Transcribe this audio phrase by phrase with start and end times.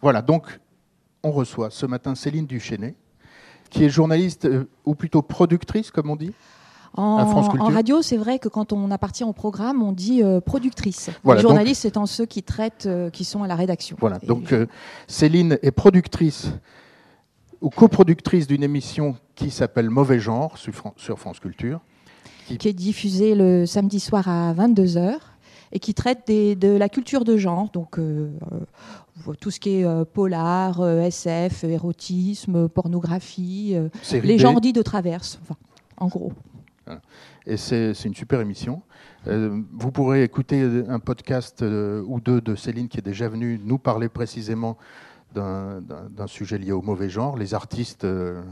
[0.00, 0.60] Voilà, donc
[1.22, 2.94] on reçoit ce matin Céline Duchesnay,
[3.70, 6.32] qui est journaliste, euh, ou plutôt productrice, comme on dit
[6.94, 7.66] en, à France Culture.
[7.66, 11.10] en radio, c'est vrai que quand on appartient au programme, on dit euh, productrice.
[11.22, 13.96] Voilà, les journalistes étant ceux qui traitent, euh, qui sont à la rédaction.
[14.00, 14.66] Voilà, Et donc euh,
[15.06, 16.50] Céline est productrice
[17.60, 21.80] ou coproductrice d'une émission qui s'appelle Mauvais Genre sur, Fran- sur France Culture.
[22.46, 25.16] qui est diffusé le samedi soir à 22h
[25.72, 29.80] et qui traite des- de la culture de genre, donc euh, euh, tout ce qui
[29.80, 33.76] est euh, polar, SF, érotisme, pornographie,
[34.22, 35.56] les genres dits de traverse, enfin,
[35.98, 36.32] en gros.
[37.46, 38.80] Et c'est une super émission.
[39.26, 43.60] Euh, vous pourrez écouter un podcast euh, ou deux de Céline qui est déjà venue
[43.62, 44.78] nous parler précisément
[45.34, 48.42] d'un sujet lié au mauvais genre, les artistes euh,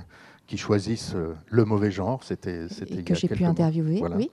[0.46, 2.22] qui choisissent euh, le mauvais genre.
[2.22, 2.66] C'était
[3.04, 3.50] que j'ai pu mois.
[3.50, 3.98] interviewer.
[3.98, 4.16] Voilà.
[4.16, 4.30] Oui.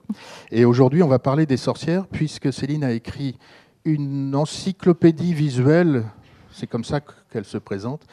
[0.50, 3.36] Et aujourd'hui, on va parler des sorcières, puisque Céline a écrit
[3.84, 6.04] une encyclopédie visuelle,
[6.52, 7.00] c'est comme ça
[7.30, 8.06] qu'elle se présente,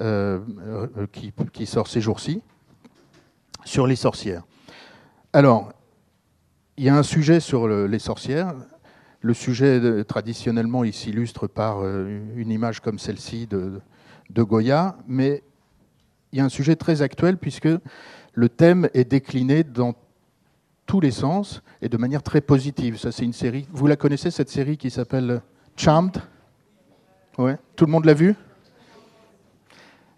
[0.00, 2.40] euh, euh, qui, qui sort ces jours-ci,
[3.64, 4.44] sur les sorcières.
[5.32, 5.72] Alors,
[6.76, 8.54] il y a un sujet sur le- les sorcières.
[9.20, 13.80] Le sujet, traditionnellement, il s'illustre par une image comme celle-ci de,
[14.30, 15.42] de Goya, mais
[16.32, 17.68] il y a un sujet très actuel, puisque
[18.34, 19.94] le thème est décliné dans
[20.86, 22.98] tous les sens et de manière très positive.
[22.98, 23.66] Ça, c'est une série.
[23.72, 25.40] Vous la connaissez cette série qui s'appelle
[25.76, 26.16] Charmed?
[27.38, 27.56] Ouais.
[27.76, 28.34] Tout le monde l'a vue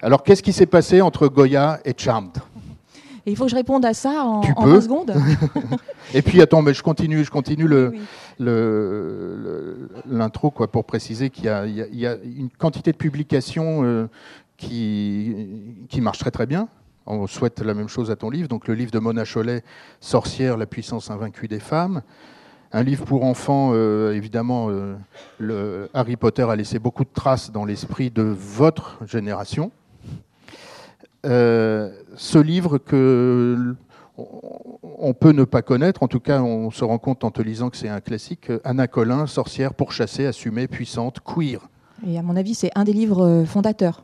[0.00, 2.36] Alors, qu'est-ce qui s'est passé entre Goya et Charmed?
[3.24, 4.72] Et il faut que je réponde à ça en, Tu en peux.
[4.74, 5.14] 20 secondes.
[6.14, 8.05] Et puis, attends, mais je continue, je continue le, Oui, oui.
[8.40, 11.64] le- le- l'intro quoi pour préciser qu'il y a
[12.24, 14.08] une quantité de publications euh,
[14.68, 16.68] qui, marche très très bien.
[17.06, 18.48] On souhaite la même chose à ton livre.
[18.48, 19.64] Donc le livre de Mona Chollet,
[20.00, 22.02] Sorcière, la puissance invaincue des femmes.
[22.72, 27.64] Un livre pour enfants, euh, évidemment, euh, Harry Potter a laissé beaucoup de traces dans
[27.64, 29.72] l'esprit de votre génération.
[31.27, 33.74] Euh, ce livre que
[34.98, 37.70] on- peut ne pas connaître, en tout cas on se rend compte en te lisant
[37.70, 41.61] que c'est un classique, Anna Collin, sorcière pourchassée, assumée, puissante, queer,
[42.06, 44.02] Et à mon avis, c'est un des livres fondateurs.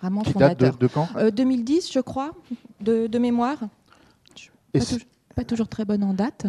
[0.00, 2.32] Vraiment qui date de, quand Euh, 2010, je crois,
[2.80, 3.58] de, de mémoire.
[4.72, 4.98] Pas, toujours-
[5.34, 6.46] pas toujours très bonne en date.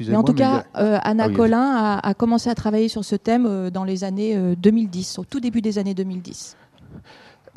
[0.00, 2.54] Mais en tout mais a- cas, euh, Anna Ah oui, Collin a, a commencé à
[2.54, 5.94] travailler sur ce thème euh, dans les années euh, 2010, au tout début des années
[5.94, 6.56] 2010.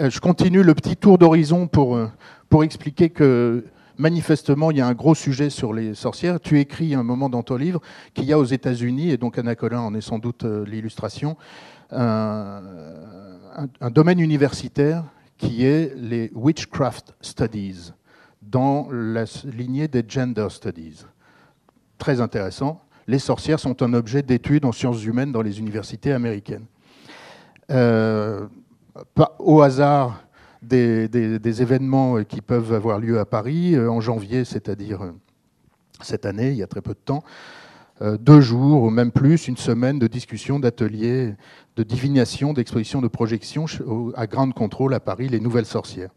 [0.01, 2.07] Euh, je continue le petit tour d'horizon pour, euh,
[2.49, 3.65] pour expliquer que
[3.97, 6.39] manifestement, il y a un gros sujet sur les sorcières.
[6.41, 7.81] Tu écris un moment dans ton livre
[8.13, 11.37] qu'il y a aux États-Unis, et donc Anna Collin en est sans doute euh, l'illustration,
[11.91, 12.61] un,
[13.91, 15.03] domaine universitaire
[15.37, 17.93] qui est les Witchcraft Studies,
[18.41, 21.05] dans la lignée des Gender Studies.
[21.97, 22.81] Très intéressant.
[23.07, 26.65] Les sorcières sont un objet d'étude en sciences humaines dans les universités américaines.
[27.71, 28.47] Euh,
[29.37, 30.23] au hasard
[30.61, 35.11] des, des- événements qui peuvent avoir lieu à Paris euh, en janvier, c'est-à-dire euh,
[36.01, 37.23] cette année, il y a très peu de temps,
[38.21, 41.35] deux jours ou même plus, une semaine de discussions, d'ateliers,
[41.79, 43.63] de divination, d'exposition, de projection
[44.13, 46.09] à Grande Contrôle à Paris, les nouvelles sorcières.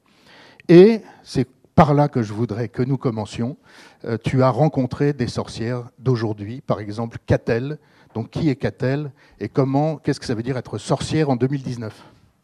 [0.68, 1.46] Et c'est
[1.76, 3.56] par là que je voudrais que nous commencions.
[4.04, 7.78] Euh, tu as rencontré des sorcières d'aujourd'hui, par exemple Catel.
[8.12, 11.94] Donc qui est Catel et comment, qu'est-ce que ça veut dire être sorcière en 2019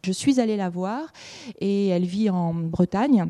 [0.05, 1.11] Je suis allée la voir
[1.59, 3.27] et elle vit en Bretagne.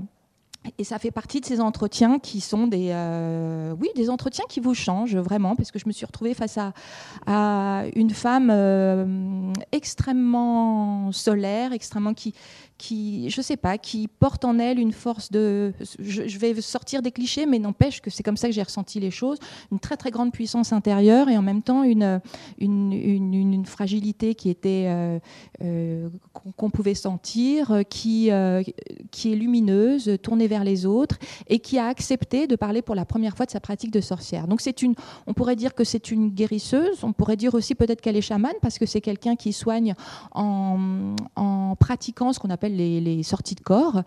[0.77, 4.59] Et ça fait partie de ces entretiens qui sont des, euh, oui, des entretiens qui
[4.59, 11.11] vous changent vraiment, parce que je me suis retrouvée face à, une femme euh, extrêmement
[11.11, 12.33] solaire, extrêmement qui,
[12.79, 15.73] qui, je sais pas, qui porte en elle une force de.
[15.99, 19.11] Je, vais sortir des clichés, mais n'empêche que c'est comme ça que j'ai ressenti les
[19.11, 19.37] choses.
[19.71, 22.21] Une très très grande puissance intérieure et en même temps une,
[22.57, 25.19] une, une, fragilité qui était euh,
[25.61, 26.09] euh,
[26.55, 28.63] qu'on pouvait sentir, qui, euh,
[29.11, 31.17] qui est lumineuse, tournée vers les autres
[31.47, 34.47] et qui a accepté de parler pour la première fois de sa pratique de sorcière.
[34.47, 34.95] Donc c'est une,
[35.27, 38.53] on pourrait dire que c'est une guérisseuse, on pourrait dire aussi peut-être qu'elle est chamane
[38.61, 39.95] parce que c'est quelqu'un qui soigne
[40.31, 44.03] en, en pratiquant ce qu'on appelle les, sorties de corps.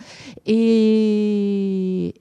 [0.46, 2.14] Et,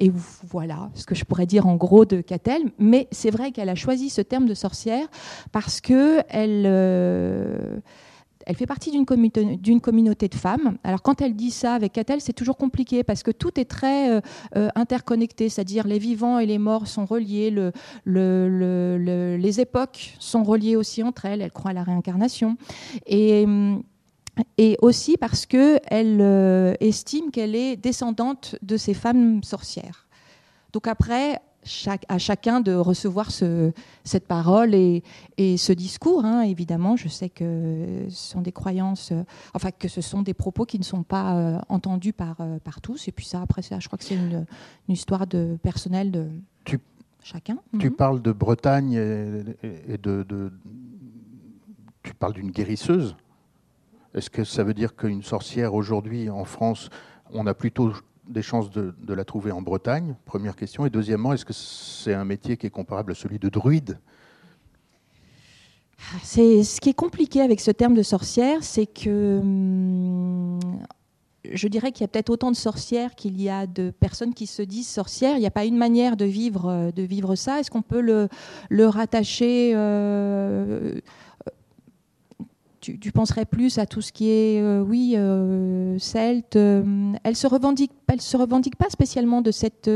[0.50, 2.72] voilà ce que je pourrais dire en gros de Catel.
[2.80, 5.08] Mais c'est vrai qu'elle a choisi ce terme de sorcière
[5.52, 6.64] parce que elle.
[6.66, 7.80] euh,
[8.48, 10.78] elle fait partie d'une communauté, de femmes.
[10.84, 14.10] Alors quand elle dit ça avec Catel, c'est toujours compliqué parce que tout est très
[14.12, 14.22] euh,
[14.56, 17.72] euh, interconnecté, c'est-à-dire les vivants et les morts sont reliés, le,
[18.04, 22.58] le- le- le- les époques sont reliées aussi entre elles, elle croit à la réincarnation.
[23.06, 23.84] Et, hum,
[24.58, 30.08] et aussi parce qu'elle euh, estime qu'elle est descendante de ces femmes sorcières.
[30.74, 31.42] Donc après,
[32.10, 33.72] à chacun de recevoir ce,
[34.04, 35.04] cette parole et,
[35.38, 36.26] et ce discours.
[36.26, 36.42] Hein.
[36.42, 39.24] Évidemment, je sais que ce sont des croyances, euh,
[39.54, 42.82] enfin que ce sont des propos qui ne sont pas euh, entendus par, euh, par
[42.82, 43.08] tous.
[43.08, 44.46] Et puis ça, après ça, je crois que c'est une,
[44.88, 46.28] une, histoire de personnelle de
[46.64, 46.80] tu,
[47.22, 47.58] chacun.
[47.80, 47.96] Tu mhm.
[47.96, 50.52] parles de Bretagne et, de, de,
[52.04, 53.16] tu parles d'une guérisseuse.
[54.14, 56.90] Est-ce que ça veut dire qu'une sorcière aujourd'hui en France,
[57.32, 57.94] on a plutôt
[58.28, 60.16] des chances de, la trouver en Bretagne?
[60.26, 60.86] Première question.
[60.86, 64.00] Et deuxièmement, est-ce que c'est un métier qui est comparable à celui de druide?
[66.24, 70.60] C'est ce qui est compliqué avec ce terme de sorcière, c'est que hum,
[71.54, 74.48] je dirais qu'il y a peut-être autant de sorcières qu'il y a de personnes qui
[74.48, 75.36] se disent sorcières.
[75.38, 77.60] Il n'y a pas une manière de vivre, vivre ça.
[77.60, 78.30] Est-ce qu'on peut le,
[78.70, 81.00] le rattacher euh,
[82.82, 86.56] tu, penserais plus à tout ce qui est, euh, oui, euh, celte.
[86.56, 89.90] Euh, elle se revendique, elle se revendique pas spécialement de cette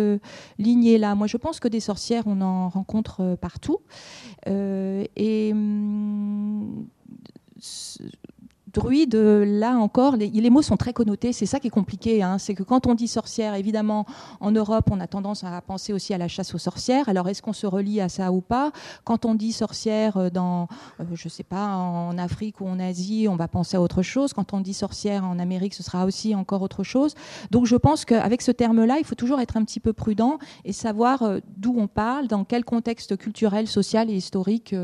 [0.60, 1.16] lignée-là.
[1.16, 3.80] Moi, je pense que des sorcières, on en rencontre partout.
[4.46, 6.86] et hum,
[8.76, 11.34] druide, là encore, les, mots sont très connotés.
[11.34, 12.22] C'est ça qui est compliqué.
[12.22, 12.38] Hein.
[12.38, 14.06] C'est que quand on dit sorcière, évidemment,
[14.40, 17.10] en Europe, on a tendance à penser aussi à la chasse aux sorcières.
[17.10, 18.72] Alors, est-ce qu'on se relie à ça ou pas?
[19.04, 20.68] Quand on dit sorcière euh, dans,
[21.00, 24.34] euh, je sais pas, en Afrique ou en Asie, on va penser à autre chose.
[24.34, 27.16] Quand on dit sorcière en Amérique, ce sera aussi encore autre chose.
[27.52, 30.74] Donc, je pense qu'avec ce terme-là, il faut toujours être un petit peu prudent et
[30.74, 34.76] savoir euh, d'où on parle, dans quel contexte culturel, social et historique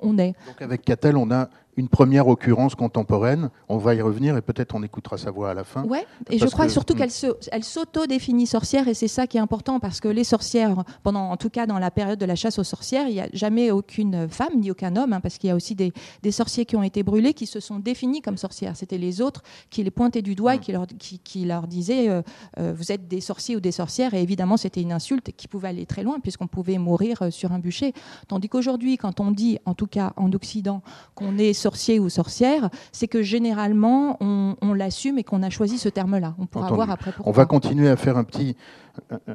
[0.00, 0.34] on est.
[0.46, 3.50] Donc, avec Catel, on a une première occurrence contemporaine.
[3.68, 5.84] On va y revenir et peut-être on écoutera sa voix à la fin.
[5.86, 5.98] Oui,
[6.30, 6.98] et je crois surtout hmm.
[6.98, 10.84] qu'elle se, elle s'auto-définit sorcière et c'est ça qui est important parce que les sorcières,
[11.02, 13.28] pendant, en tout cas dans la période de la chasse aux sorcières, il n'y a
[13.32, 15.92] jamais aucune femme ni aucun homme, hein, parce qu'il y a aussi des,
[16.22, 18.76] des, sorciers qui ont été brûlés qui se sont définis comme sorcières.
[18.76, 20.60] C'était les autres qui les pointaient du doigt et hmm.
[20.60, 20.86] qui leur,
[21.24, 22.22] qui, leur disaient euh,
[22.58, 25.68] euh, vous êtes des sorciers ou des sorcières et évidemment c'était une insulte qui pouvait
[25.68, 27.92] aller très loin puisqu'on pouvait mourir euh, sur un bûcher.
[28.28, 30.82] Tandis qu'aujourd'hui, quand on dit, en tout cas en Occident,
[31.14, 35.88] qu'on est sorcier ou sorcière, c'est que généralement on, l'assume et qu'on a choisi ce
[35.88, 36.34] terme-là.
[36.38, 38.56] On pourra voir après On va continuer à faire un petit,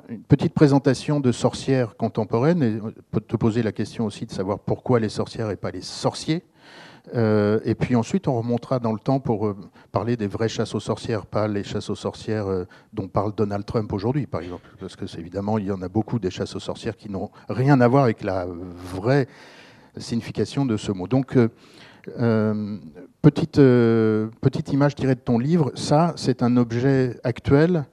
[0.10, 2.80] une petite présentation de sorcières contemporaines et
[3.28, 6.44] te poser la question aussi de savoir pourquoi les sorcières et pas les sorciers.
[7.16, 9.57] Euh, et puis ensuite, on remontera dans le temps pour euh,
[9.92, 13.66] parler des vraies chasses aux sorcières, pas les chasses aux sorcières euh, dont parle Donald
[13.66, 14.69] Trump aujourd'hui, par exemple.
[14.80, 17.81] Parce que évidemment, il y en a beaucoup des chasses aux sorcières qui n'ont rien
[17.81, 18.45] à voir avec la
[18.94, 19.28] vraie
[19.98, 21.07] signification de ce mot.
[21.07, 21.38] Donc,
[22.19, 22.77] euh,
[23.57, 27.86] euh, petite, image tirée de ton livre, ça, c'est un objet actuel,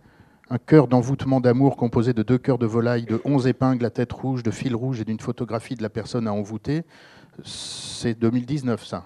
[0.50, 4.12] un cœur d'envoûtement d'amour composé de deux cœurs de volaille, de onze épingles à tête
[4.12, 6.82] rouge, de fil rouge et d'une photographie de la personne à envoûter.
[7.44, 9.05] C'est 2019, ça.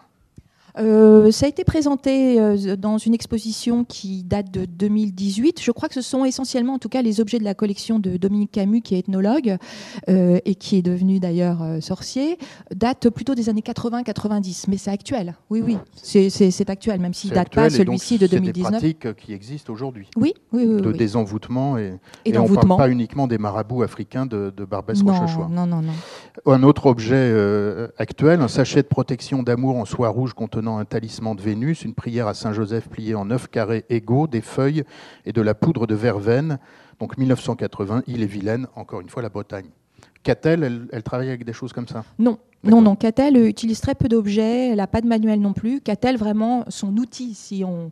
[0.78, 5.60] Euh, ça a été présenté euh, dans une exposition qui date de 2018.
[5.62, 8.16] Je crois que ce sont essentiellement, en tout cas, les objets de la collection de
[8.16, 9.56] Dominique Camus, qui est ethnologue
[10.08, 12.38] euh, et qui est devenu d'ailleurs sorcier.
[12.74, 15.34] Date plutôt des années 80-90, mais c'est actuel.
[15.50, 18.72] Oui, oui, c'est actuel, même s'il ne date pas celui-ci de 2019.
[18.80, 20.08] C'est des pratiques qui existent aujourd'hui.
[20.16, 20.80] Oui, oui, oui.
[20.80, 25.02] De désenvoûtement et, et, on ne parle pas uniquement des marabouts africains de, de Barbès
[25.02, 25.48] Rochechouart.
[25.50, 25.92] Non, non, non.
[26.46, 27.32] Un autre objet
[27.98, 31.94] actuel, un sachet de protection d'amour en soie rouge contenant un talisman de Vénus, une
[31.94, 34.84] prière à Saint-Joseph pliée en neuf carrés égaux, des feuilles
[35.26, 36.58] et de la poudre de verveine.
[37.00, 39.70] Donc 1980, Île-et-Vilaine, encore une fois la Bretagne.
[40.22, 42.04] Catel, elle, travaille avec des choses comme ça?
[42.18, 42.94] Non, non, non.
[42.94, 45.80] Catel utilise très peu d'objets, elle n'a pas de manuel non plus.
[45.80, 47.90] Catel, vraiment, son outil, si on,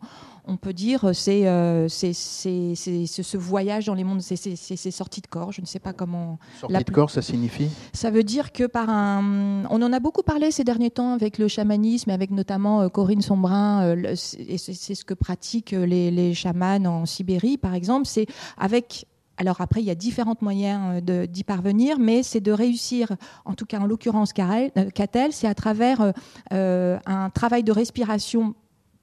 [0.50, 5.52] on peut dire, c'est euh, ce voyage dans les mondes, c'est ces sorties de corps.
[5.52, 6.38] Je ne sais pas comment.
[6.60, 9.64] Sortie de corps, ça signifie Ça veut dire que par un.
[9.70, 13.22] On en a beaucoup parlé ces derniers temps avec le chamanisme, avec notamment euh, Corinne
[13.22, 14.16] Sombrin, euh,
[14.48, 18.06] et c'est ce que pratiquent les, les chamans en Sibérie, par exemple.
[18.06, 18.26] C'est
[18.58, 23.08] avec alors après, il y a différents moyens d'y parvenir, mais c'est de réussir,
[23.46, 26.12] en tout cas en l'occurrence Catel, c'est à travers
[26.50, 28.54] un travail de respiration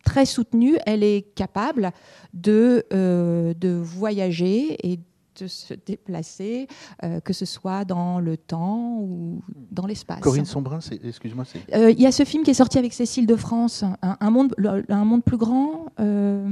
[0.07, 1.91] très soutenue, elle est capable
[2.33, 4.99] de, euh, voyager et
[5.39, 6.67] de se déplacer,
[7.03, 9.41] euh, que ce soit dans le temps ou
[9.71, 10.19] dans l'espace.
[10.19, 11.45] Corinne Sombrin, excuse-moi.
[11.73, 14.55] Euh, il y a ce film qui est sorti avec Cécile de France, Un, monde,
[14.89, 15.85] un monde plus grand.
[15.99, 16.47] Euh,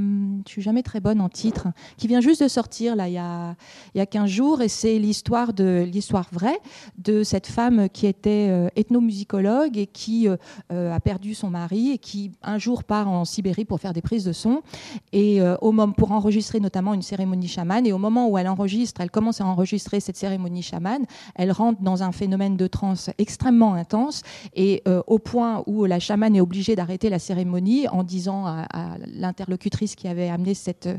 [0.46, 3.18] je suis jamais très bonne en titre, qui vient juste de sortir là il y
[3.18, 3.56] a,
[3.94, 6.60] il y a 15 jours, et c'est l'histoire de l'histoire vraie
[6.98, 10.28] de cette femme qui était euh, ethnomusicologue et qui
[10.70, 14.24] a perdu son mari et qui un jour part en Sibérie pour faire des prises
[14.24, 14.62] de son
[15.14, 18.75] et au moment pour enregistrer notamment une cérémonie chamane et au moment où elle enregistre
[19.00, 21.06] elle commence à enregistrer cette cérémonie chamane,
[21.36, 24.22] elle rentre dans un phénomène de transe extrêmement intense
[24.56, 28.66] et au point où la chamane est obligée d'arrêter la cérémonie en disant à,
[29.14, 30.90] l'interlocutrice qui avait amené cette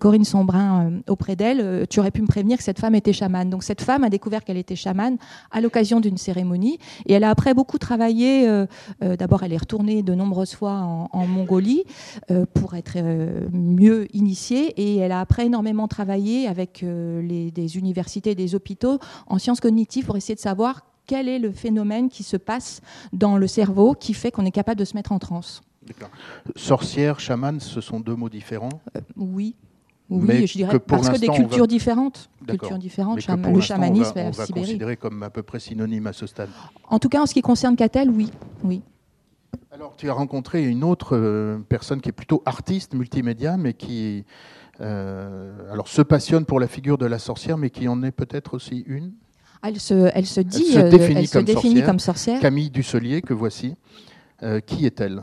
[0.00, 3.50] Corinne Sombrin auprès d'elle, tu aurais pu me prévenir que cette femme était chamane.
[3.50, 5.16] Donc cette femme a découvert qu'elle était chamane
[5.50, 8.46] à l'occasion d'une cérémonie et elle a après beaucoup travaillé.
[9.00, 10.72] D'abord, elle est retournée de nombreuses fois
[11.12, 11.82] en, Mongolie
[12.54, 12.96] pour être
[13.52, 18.54] mieux initiée et elle a après énormément travaillé avec euh, les, des universités et des
[18.54, 22.80] hôpitaux en sciences cognitives pour essayer de savoir quel est le phénomène qui se passe
[23.12, 25.62] dans le cerveau qui fait qu'on est capable de se mettre en transe.
[26.56, 29.54] Sorcière, chaman, ce sont deux mots différents euh, Oui.
[30.08, 32.30] Oui, je dirais parce que des cultures différentes.
[32.46, 33.26] Cultures différentes.
[33.26, 36.48] le chamanisme, on va, on va considérer comme à peu près synonyme à ce stade.
[36.88, 38.30] En tout cas, en ce qui concerne Catel, oui,
[38.62, 38.82] oui.
[39.72, 44.18] Alors, tu as rencontré une autre euh, personne qui est plutôt artiste, multimédia, mais qui
[44.18, 44.22] euh,
[44.80, 48.84] alors, se passionne pour la figure de la sorcière, mais qui en est peut-être aussi
[48.86, 49.12] une.
[49.62, 51.86] Elle se, elle se dit, elle se définit, comme, sorcière.
[51.86, 52.40] comme, sorcière.
[52.40, 53.74] Camille Dusselier, que voici.
[54.42, 55.22] Euh, qui est-elle?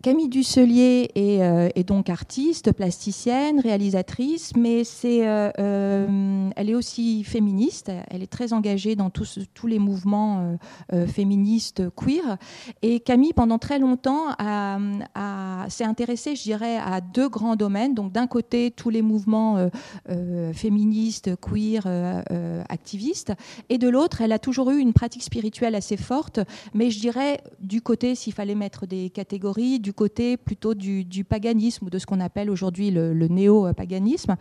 [0.00, 7.24] Camille Dusselier euh, est, donc artiste, plasticienne, réalisatrice, mais c'est, euh, euh, elle est aussi
[7.24, 7.90] féministe.
[8.08, 10.56] Elle est très engagée dans tous, tous les mouvements
[11.08, 12.36] féministes queer.
[12.82, 14.28] Et Camille, pendant très longtemps,
[15.68, 17.94] s'est intéressée, je dirais, à deux grands domaines.
[17.94, 19.68] Donc d'un côté, tous les mouvements
[20.52, 21.86] féministes, queer,
[22.68, 23.32] activistes,
[23.68, 26.40] et de l'autre, elle a toujours eu une pratique spirituelle assez forte.
[26.74, 31.86] Mais je dirais, du côté, s'il fallait mettre des catégories, du côté plutôt du, paganisme
[31.86, 34.36] ou de ce qu'on appelle aujourd'hui le, néo-paganisme.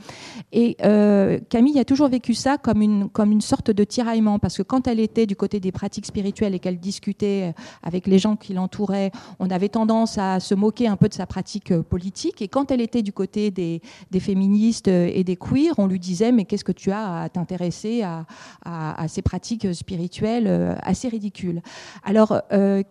[0.52, 4.58] Et euh, Camille a toujours vécu ça comme une, comme une sorte de tiraillement, parce
[4.58, 8.36] que quand elle était du côté des pratiques spirituelles et qu'elle discutait avec les gens
[8.36, 12.42] qui l'entouraient, on avait tendance à se moquer un peu de sa pratique euh, politique.
[12.42, 13.82] Et quand elle était du côté des,
[14.20, 18.26] féministes et des queers, on lui disait mais qu'est-ce que tu as à t'intéresser à,
[18.64, 21.62] à, ces pratiques spirituelles euh, assez ridicules?
[22.04, 22.40] Alors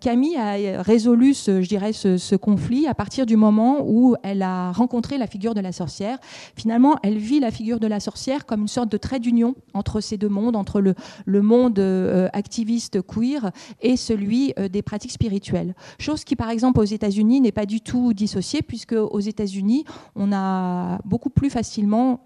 [0.00, 4.72] Camille a résolu, ce, je dirais, ce conflit à partir du moment où elle a
[4.72, 6.18] rencontré la figure de la sorcière.
[6.56, 10.00] Finalement, elle vit la figure de la sorcière comme une sorte de trait d'union entre
[10.00, 10.94] ces deux mondes, entre le,
[11.26, 15.74] le monde euh, activiste queer et celui euh, des pratiques spirituelles.
[15.98, 19.84] Chose qui, par exemple, aux États-Unis n'est pas du tout dissociée, puisque aux États-Unis,
[20.16, 22.20] on a beaucoup plus facilement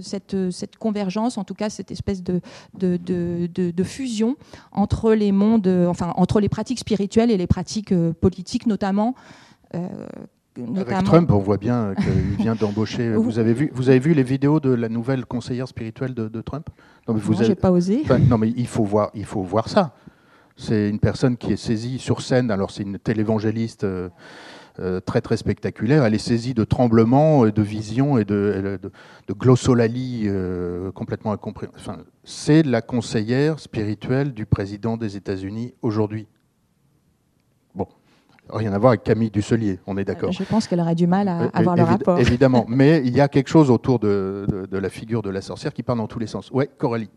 [0.00, 2.40] cette, cette, convergence, en tout cas cette espèce de,
[2.78, 4.36] de, de, de, fusion
[4.72, 9.14] entre les mondes, enfin entre les pratiques spirituelles et les pratiques politiques, notamment.
[9.74, 9.88] Euh,
[10.76, 13.12] Avec Trump, on voit bien qu'il vient d'embaucher.
[13.14, 16.68] vous avez vu, vous avez vu les vidéos de la nouvelle conseillère spirituelle de, Trump?
[17.08, 18.04] Non, mais vous n'ai pas osé.
[18.28, 19.94] non, mais il faut voir, il faut voir ça.
[20.56, 22.50] C'est une personne qui est saisie sur scène.
[22.50, 24.10] Alors c'est une télévangéliste euh, euh,
[25.04, 26.04] très très spectaculaire.
[26.04, 30.28] Elle est saisie de tremblements, de visions et de, de, glossolalie
[30.94, 31.78] complètement incompréhensible.
[31.80, 36.26] Enfin, c'est la conseillère spirituelle du président des États-Unis aujourd'hui.
[38.50, 40.30] Rien à voir avec Camille Dusselier, on est d'accord.
[40.30, 42.18] Je pense qu'elle aurait du mal à avoir le rapport.
[42.18, 45.82] Évidemment, mais il y a quelque chose autour de, la figure de la sorcière qui
[45.82, 46.50] part dans tous les sens.
[46.50, 47.08] Ouais, Coralie.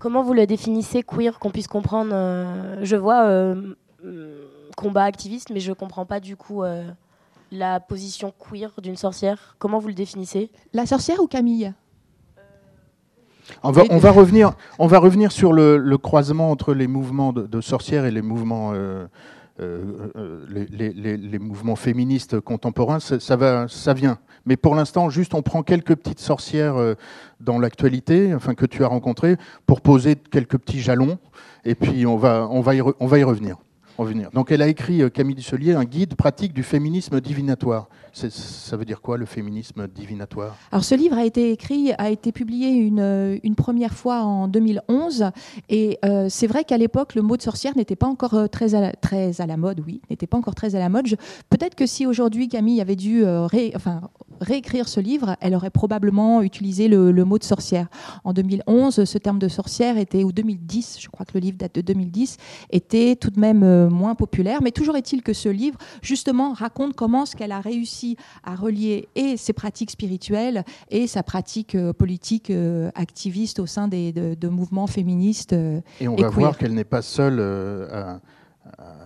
[0.00, 3.74] Comment vous le définissez queer, qu'on puisse comprendre euh, Je vois euh,
[4.74, 6.88] combat activiste, mais je ne comprends pas du coup euh,
[7.52, 9.56] la position queer d'une sorcière.
[9.58, 10.50] Comment vous le définissez?
[10.72, 11.74] La sorcière ou Camille?
[13.62, 17.60] On va, on va, revenir, on va revenir sur le, croisement entre les mouvements de,
[17.60, 19.06] sorcières et les mouvements, euh,
[19.60, 23.00] euh, euh, les, mouvements féministes contemporains.
[23.00, 24.18] Ça, va, ça vient.
[24.46, 26.76] Mais pour l'instant, juste on prend quelques petites sorcières
[27.40, 29.36] dans l'actualité, enfin que tu as rencontrées,
[29.66, 31.18] pour poser quelques petits jalons,
[31.64, 33.56] et puis on va, on va y revenir.
[34.32, 37.88] Donc elle a écrit, euh, Camille Dusselier, un guide pratique du féminisme divinatoire.
[38.12, 40.56] Ça veut dire quoi le féminisme divinatoire?
[40.72, 44.48] Alors ce livre a été écrit, a été publié une, euh, une première fois en
[44.48, 45.30] 2011
[45.68, 48.80] et euh, c'est vrai qu'à l'époque le mot de sorcière n'était pas encore très à
[48.80, 51.06] la, très à la mode, oui, n'était pas encore très à la mode.
[51.50, 53.24] Peut-être que si aujourd'hui Camille avait dû
[53.74, 54.00] enfin,
[54.40, 57.88] réécrire ce livre, elle aurait probablement utilisé le, mot de sorcière.
[58.24, 61.74] En 2011, ce terme de sorcière était, ou 2010, je crois que le livre date
[61.74, 62.38] de 2010,
[62.70, 64.62] était tout de même euh, moins populaire.
[64.62, 69.08] Mais toujours est-il que ce livre, justement, raconte comment ce qu'elle a réussi à relier
[69.14, 74.48] et ses pratiques spirituelles et sa pratique euh, politique euh, activiste au sein des, de,
[74.48, 75.52] mouvements féministes.
[75.52, 77.40] et on va voir qu'elle n'est pas seule
[77.92, 78.20] à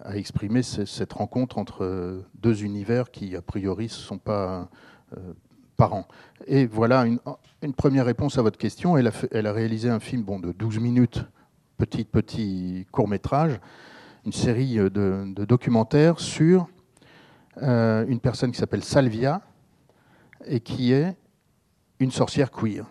[0.05, 4.69] à exprimer cette rencontre entre deux univers qui, a priori, ne sont pas
[5.17, 5.33] euh,
[5.77, 6.07] par an.
[6.47, 7.19] Et voilà une,
[7.77, 8.97] première réponse à votre question.
[8.97, 11.25] Elle a, elle a réalisé un film bon, de 12 minutes,
[11.79, 13.59] petit, petit court métrage,
[14.25, 16.69] une série de, documentaires sur
[17.63, 19.43] euh, une personne qui s'appelle Salvia
[20.47, 21.17] et qui est
[22.01, 22.87] une sorcière queer.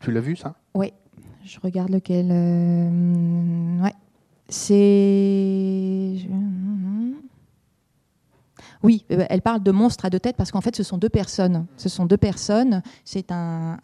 [0.00, 0.54] Tu l'as vu ça?
[0.74, 0.92] Oui,
[1.44, 2.28] je regarde lequel.
[2.30, 3.94] Euh, ouais.
[4.48, 6.14] C'est.
[8.82, 11.08] Oui, euh, elle parle de monstres à deux têtes parce qu'en fait, ce sont deux
[11.08, 11.66] personnes.
[11.76, 12.82] Ce sont deux personnes.
[13.04, 13.76] C'est un,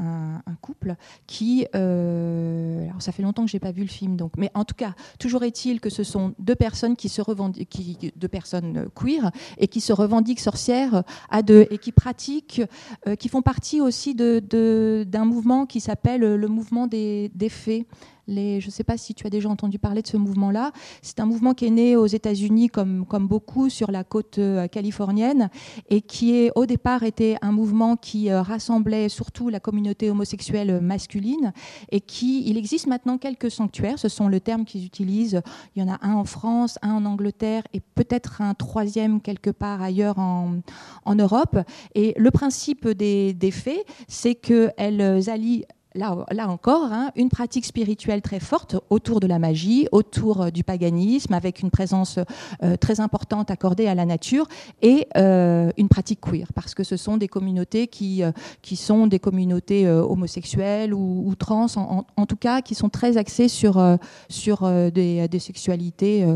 [0.61, 0.95] couple
[1.27, 1.67] qui.
[1.75, 4.33] Euh, alors, ça fait longtemps que j'ai pas vu le film, donc.
[4.37, 8.29] Mais en tout cas, toujours est-il que ce sont deux personnes qui se revendiquent, deux
[8.29, 12.63] personnes queer et qui se revendiquent sorcières à deux et qui pratiquent,
[13.09, 17.87] euh, qui font partie aussi de, d'un mouvement qui s'appelle le mouvement des, des fées
[18.29, 20.73] je ne sais pas si tu as déjà entendu parler de ce mouvement-là.
[21.03, 25.51] C'est un mouvement qui est né aux États-Unis, comme, beaucoup, sur la côte euh, californienne,
[25.89, 31.53] et qui au départ était un mouvement qui euh, rassemblait surtout la communauté homosexuelle masculine,
[31.91, 35.41] et qui, il existe maintenant quelques sanctuaires, ce sont le terme qu'ils utilisent.
[35.75, 39.51] Il y en a un en France, un en Angleterre, et peut-être un troisième quelque
[39.51, 40.57] part ailleurs en,
[41.05, 41.59] en Europe.
[41.95, 45.65] Et le principe des, des faits, c'est qu'elles allient
[45.95, 50.65] là, encore, hein, une pratique spirituelle très forte autour de la magie, autour euh, du
[50.65, 52.19] paganisme, avec une présence
[52.63, 54.47] euh, très importante accordée à la nature,
[54.83, 58.23] et euh, une pratique queer, parce que ce sont des communautés qui,
[58.63, 63.83] qui sont des communautés homosexuelles ou, trans, en, tout cas, qui sont très axées sur,
[64.29, 66.27] sur des, sexualités,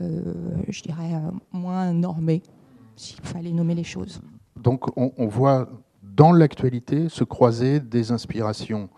[0.00, 1.20] je dirais,
[1.52, 2.42] moins normées,
[2.96, 4.20] s'il fallait nommer les choses.
[4.56, 5.68] Donc on, on voit
[6.14, 8.90] dans l'actualité se croiser des inspirations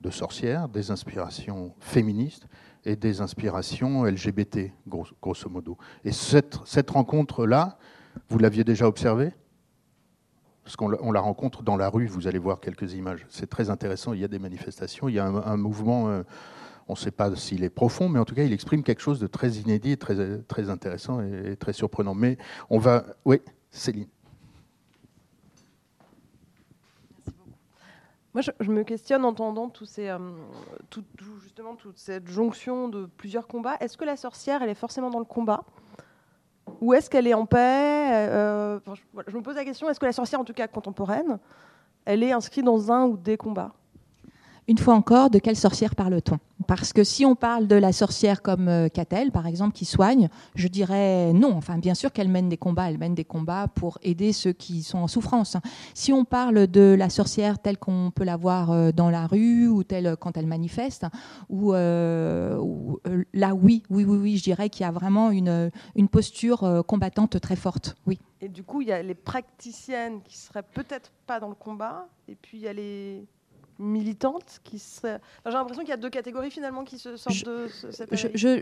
[0.00, 2.46] de sorcières, des inspirations féministes
[2.84, 5.76] et des inspirations LGBT, grosso modo.
[6.04, 7.78] Et cette, cette rencontre-là,
[8.28, 9.32] vous l'aviez déjà observée?
[10.64, 13.26] Parce qu'on la rencontre dans la rue, vous allez voir quelques images.
[13.30, 16.22] C'est très intéressant, il y a des manifestations, il y a un, mouvement, euh,
[16.88, 19.18] on ne sait pas s'il est profond, mais en tout cas, il exprime quelque chose
[19.18, 22.14] de très inédit, très, très intéressant et, et très surprenant.
[22.14, 22.36] Mais
[22.68, 23.04] on va...
[23.24, 24.08] Oui, Céline.
[28.38, 30.18] Moi, je, me questionne en entendant euh,
[31.42, 33.74] justement toute cette jonction de plusieurs combats.
[33.80, 35.64] Est-ce que la sorcière, elle est forcément dans le combat?
[36.80, 37.56] Ou est-ce qu'elle est en paix?
[37.58, 38.78] Euh,
[39.26, 41.40] je, me pose la question, est-ce que la sorcière, en tout cas contemporaine,
[42.04, 43.72] elle est inscrite dans un ou des combats?
[44.68, 46.38] Une fois encore, de quelle sorcière parle-t-on?
[46.66, 50.28] Parce que si on parle de la sorcière comme euh, Catel, par exemple, qui soigne,
[50.54, 51.56] je dirais non.
[51.56, 54.82] Enfin, bien sûr qu'elle mène des combats, elle mène des combats pour aider ceux qui
[54.82, 55.56] sont en souffrance.
[55.94, 59.68] Si on parle de la sorcière telle qu'on peut la voir euh, dans la rue
[59.68, 61.06] ou telle quand elle manifeste,
[61.48, 62.60] ou, euh,
[63.32, 67.40] là, oui, oui, oui, oui, je dirais qu'il y a vraiment une, une posture combattante
[67.40, 67.96] très forte.
[68.06, 68.18] Oui.
[68.42, 72.06] Et du coup, il y a les praticiennes qui seraient peut-être pas dans le combat,
[72.28, 73.26] et puis il y a les
[73.78, 78.10] militante qui j'ai l'impression qu'il y a deux catégories finalement qui se sortent de cette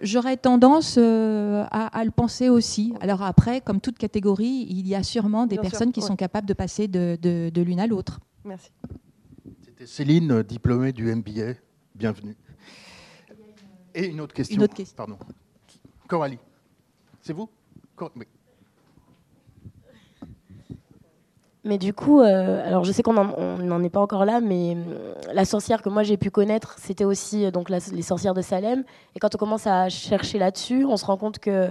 [0.02, 2.94] J'aurais tendance euh, à, le penser aussi.
[3.00, 6.54] Alors après, comme toute catégorie, il y a sûrement des personnes qui sont capables de
[6.54, 8.20] passer de, de, l'une à l'autre.
[8.44, 8.70] Merci.
[9.64, 11.54] C'était Céline, diplômée du MBA.
[11.94, 12.36] Bienvenue.
[13.94, 14.56] Et une autre question.
[14.56, 14.96] Une autre question.
[14.96, 15.18] Pardon.
[16.06, 16.38] Coralie.
[17.22, 17.48] C'est vous?
[21.66, 25.14] Mais du coup, euh, alors je sais qu'on n'en est pas encore là, mais euh,
[25.34, 28.84] la sorcière que moi j'ai pu connaître, c'était aussi euh, donc les sorcières de Salem.
[29.14, 31.70] Et quand on commence à chercher là-dessus, on se rend compte que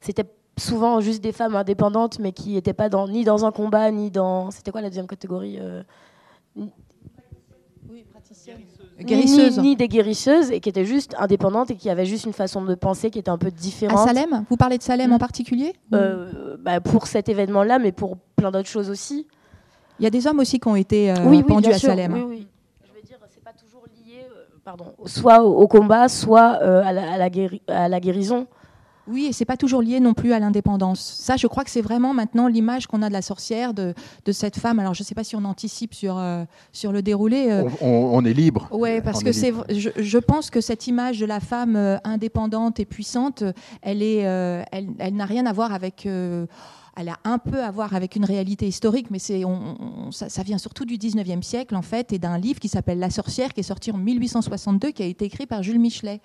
[0.00, 0.24] c'était
[0.58, 4.10] souvent juste des femmes indépendantes, mais qui n'étaient pas dans, ni dans un combat, ni
[4.10, 4.50] dans.
[4.50, 5.60] C'était quoi la deuxième catégorie
[6.56, 8.58] Oui, praticienne.
[8.98, 12.64] Ni, ni, des guérisseuses, et qui étaient juste indépendantes et qui avaient juste une façon
[12.64, 14.08] de penser qui était un peu différente.
[14.08, 14.44] À Salem?
[14.48, 15.18] Vous parlez de Salem en hmm.
[15.18, 19.26] particulier bah, Pour cet événement-là, mais pour plein d'autres choses aussi.
[19.98, 22.12] Il y a des hommes aussi qui ont été euh, pendus à Salem.
[22.12, 22.46] Oui, oui.
[22.84, 26.92] Je veux dire, c'est pas toujours lié, euh, pardon, soit au, combat, soit euh, à,
[26.92, 27.30] la,
[27.68, 28.46] à, la guérison.
[29.08, 31.00] Oui, et c'est pas toujours lié non plus à l'indépendance.
[31.00, 34.32] Ça, je crois que c'est vraiment maintenant l'image qu'on a de la sorcière, de, de,
[34.32, 34.80] cette femme.
[34.80, 36.20] Alors, je ne sais pas si on anticipe sur,
[36.72, 37.62] sur le déroulé.
[37.80, 38.66] On, est libre.
[38.72, 42.84] Oui, parce que c'est, je, je, pense que cette image de la femme indépendante et
[42.84, 43.44] puissante,
[43.80, 44.22] elle, est,
[44.72, 46.04] elle, elle n'a rien à voir avec
[46.96, 49.42] elle a un peu à voir avec une réalité historique, mais c'est,
[50.10, 53.52] ça, vient surtout du 19e siècle, en fait, et d'un livre qui s'appelle La sorcière,
[53.52, 56.20] qui est sorti en 1862, qui a été écrit par Jules Michelet.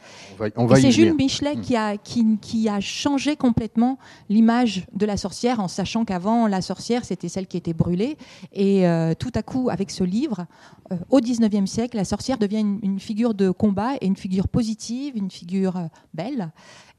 [0.76, 1.62] c'est Jules Michelet hmm.
[1.62, 3.98] qui, a, qui, a changé complètement
[4.30, 8.18] l'image de la sorcière, en sachant qu'avant, la sorcière, c'était celle qui était brûlée.
[8.54, 10.46] Et euh, tout à coup, avec ce livre,
[10.94, 14.48] euh, au 19e siècle, la sorcière devient une, une, figure de combat et une figure
[14.48, 16.52] positive, une figure euh, belle.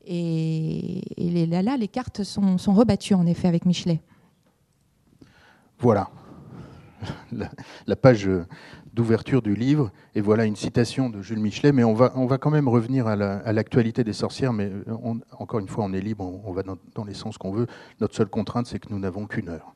[0.05, 4.01] Et, là, là, les cartes sont, rebattues, en effet, avec Michelet.
[5.79, 6.11] Voilà.
[7.87, 8.29] la, page
[8.93, 9.91] d'ouverture du livre.
[10.15, 11.73] Et voilà une citation de Jules Michelet.
[11.73, 14.53] Mais on va, on va quand même revenir à l'actualité des sorcières.
[14.53, 14.71] Mais
[15.39, 17.67] encore une fois, on est libre, on, va dans, les sens qu'on veut.
[18.01, 19.75] Notre seule contrainte, c'est que nous n'avons qu'une heure.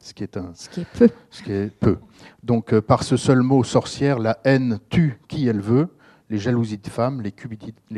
[0.00, 1.08] Ce qui, est un, ce qui est peu.
[1.28, 1.98] Ce qui est peu.
[2.44, 5.88] Donc, euh, par ce seul mot sorcière, la haine tue qui elle veut.
[6.30, 7.32] Les jalousies de femmes, les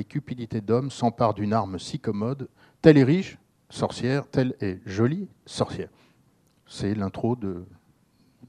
[0.04, 2.48] cupidités, d'hommes s'emparent d'une arme si commode.
[2.80, 3.38] Telle est riche,
[3.68, 5.88] sorcière, telle est jolie, sorcière.
[6.66, 7.64] C'est l'intro de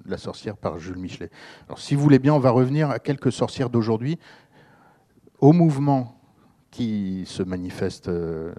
[0.05, 1.29] La sorcière par Jules Michelet.
[1.67, 4.19] Alors, si vous voulez bien, on va revenir à quelques sorcières d'aujourd'hui,
[5.39, 6.21] au mouvement
[6.69, 8.53] qui se manifeste euh,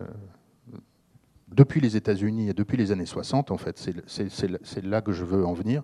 [1.52, 5.44] depuis les États-Unis et depuis les années 60, en fait, c'est là que je veux
[5.44, 5.82] en venir.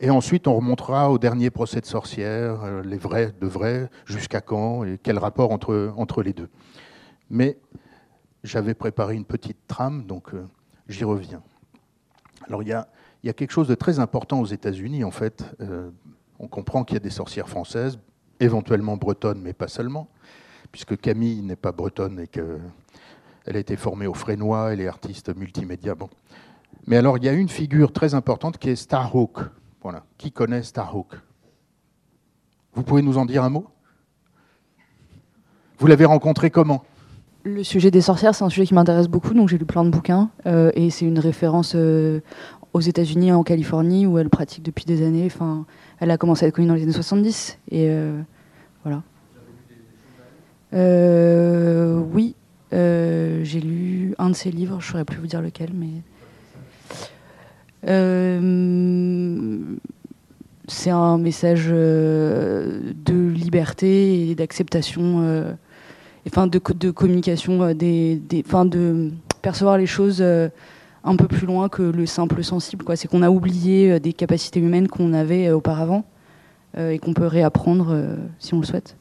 [0.00, 4.40] Et ensuite, on remontera au dernier procès de sorcière, euh, les vrais de vrais, jusqu'à
[4.40, 6.48] quand, et quel rapport entre, entre les deux.
[7.28, 7.58] Mais
[8.42, 10.46] j'avais préparé une petite trame, donc euh,
[10.88, 11.42] j'y reviens.
[12.46, 12.88] Alors, il y a,
[13.22, 15.44] y a, quelque chose de très important aux États-Unis, en fait.
[15.60, 15.90] Euh,
[16.38, 17.98] on comprend qu'il y a des sorcières françaises,
[18.40, 20.08] éventuellement bretonnes, mais pas seulement,
[20.72, 22.58] puisque Camille n'est pas bretonne et que
[23.46, 25.94] elle a été formée au Frénois, elle est artiste multimédia.
[25.94, 26.08] Bon.
[26.86, 29.38] Mais alors, il y a une figure très importante qui est Starhawk.
[29.82, 30.04] Voilà.
[30.18, 31.14] Qui connaît Starhawk?
[32.74, 33.66] Vous pouvez nous en dire un mot?
[35.78, 36.84] Vous l'avez rencontré comment?
[37.42, 39.88] Le sujet des sorcières, c'est un sujet qui m'intéresse beaucoup, donc j'ai lu plein de
[39.88, 40.28] bouquins.
[40.46, 42.20] Euh, et c'est une référence euh,
[42.74, 45.24] aux États-Unis, en Californie, où elle pratique depuis des années.
[45.24, 45.64] Enfin,
[46.00, 47.58] elle a commencé à être connue dans les années 70.
[47.70, 48.20] Et euh,
[48.84, 49.02] voilà.
[50.72, 52.02] oui, euh,
[52.72, 56.02] j'ai lu un de ses livres, je ne saurais plus vous dire lequel, mais.
[57.88, 59.58] Euh,
[60.68, 65.56] c'est un message euh, de liberté et d'acceptation,
[66.26, 66.58] enfin de,
[66.90, 69.10] communication, des, des de
[69.42, 72.84] percevoir les choses un peu plus loin que le simple sensible.
[72.94, 76.04] C'est qu'on a oublié des capacités humaines qu'on avait auparavant
[76.78, 78.96] et qu'on peut réapprendre si on le souhaite.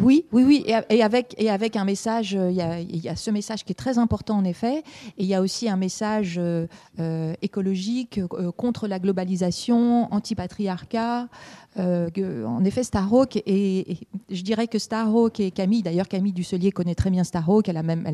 [0.00, 3.64] Oui, oui, oui, et, avec, et avec un message, euh, il y, a, ce message
[3.64, 6.68] qui est très important en effet, et il y a aussi un message euh,
[7.00, 8.20] euh, écologique
[8.56, 11.26] contre la globalisation, anti-patriarcat,
[11.78, 13.98] euh, en effet, Starhawk, et,
[14.30, 17.82] je dirais que Starhawk et Camille, d'ailleurs Camille Dusselier connaît très bien Starhawk, elle l'a
[17.82, 18.04] même,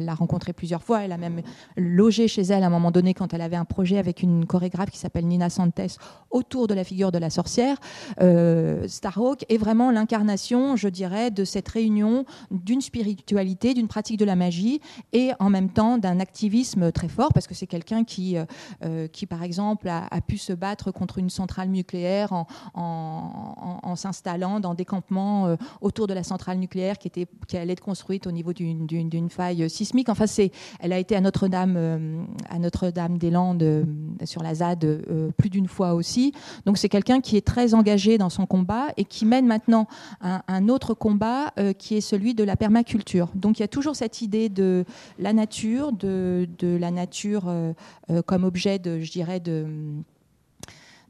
[0.56, 1.40] plusieurs fois, elle a même
[1.76, 4.90] logé chez elle à un moment donné quand elle avait un projet avec une chorégraphe
[4.90, 5.98] qui s'appelle Nina Santes
[6.30, 7.78] autour de la figure de la sorcière.
[8.20, 14.24] Euh, Starhawk est vraiment l'incarnation, je dirais, de cette réunion d'une spiritualité, d'une pratique de
[14.24, 14.80] la magie
[15.12, 18.36] et en même temps d'un activisme très fort, parce que c'est quelqu'un qui,
[18.82, 22.32] euh, qui par exemple, a, pu se battre contre une centrale nucléaire
[22.74, 27.56] en en, s'installant dans des campements euh, autour de la centrale nucléaire qui, était, qui
[27.56, 30.08] allait être construite au niveau d'une faille sismique.
[30.08, 30.24] Enfin,
[30.80, 33.84] elle a été à Notre-Dame, euh, à Notre-Dame-des-Landes euh,
[34.24, 36.32] sur la ZAD plus d'une fois aussi.
[36.66, 39.86] Donc c'est quelqu'un qui est très engagé dans son combat et qui mène maintenant
[40.20, 43.28] un, autre combat qui est celui de la permaculture.
[43.34, 44.84] Donc il y a toujours cette idée de
[45.18, 47.52] la nature, de, de la nature
[48.26, 49.66] comme objet de, je dirais, de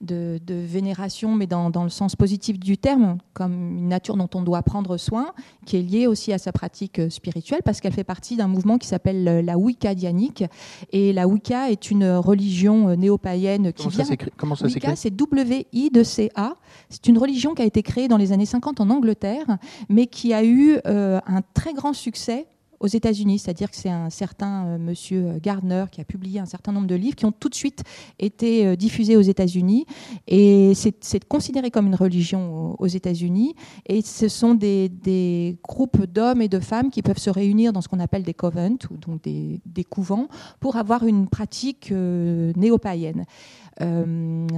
[0.05, 4.63] de, vénération, mais dans, le sens positif du terme, comme une nature dont on doit
[4.63, 5.33] prendre soin,
[5.67, 8.79] qui est liée aussi à sa pratique euh, spirituelle, parce qu'elle fait partie d'un mouvement
[8.79, 10.45] qui s'appelle euh, la Wicca dianique.
[10.93, 14.05] Et la Wicca est une religion euh, néo-païenne qui vient.
[14.37, 16.55] comment ça Wicca, c'est W-I-C-A.
[16.89, 20.33] C'est une religion qui a été créée dans les années 50 en Angleterre, mais qui
[20.33, 22.47] a eu un très grand succès
[22.81, 26.47] aux États-Unis, c'est-à-dire que c'est un certain euh, monsieur euh, Gardner qui a publié un
[26.47, 27.83] certain nombre de livres qui ont tout de suite
[28.19, 29.87] été euh, diffusés aux États-Unis.
[30.27, 33.55] Et c'est considéré comme une religion aux, États-Unis.
[33.87, 37.89] Et ce sont des, groupes d'hommes et de femmes qui peuvent se réunir dans ce
[37.89, 40.29] qu'on appelle des covents, ou donc des, couvents,
[40.61, 43.25] pour avoir une pratique néo-païenne.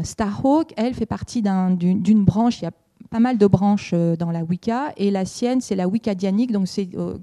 [0.02, 2.60] Starhawk, elle, fait partie d'une branche,
[3.06, 4.92] pas mal de branches euh, dans la Wicca.
[4.96, 6.52] Et la sienne c'est la Wicca dianique.
[6.52, 7.18] Donc c'est euh,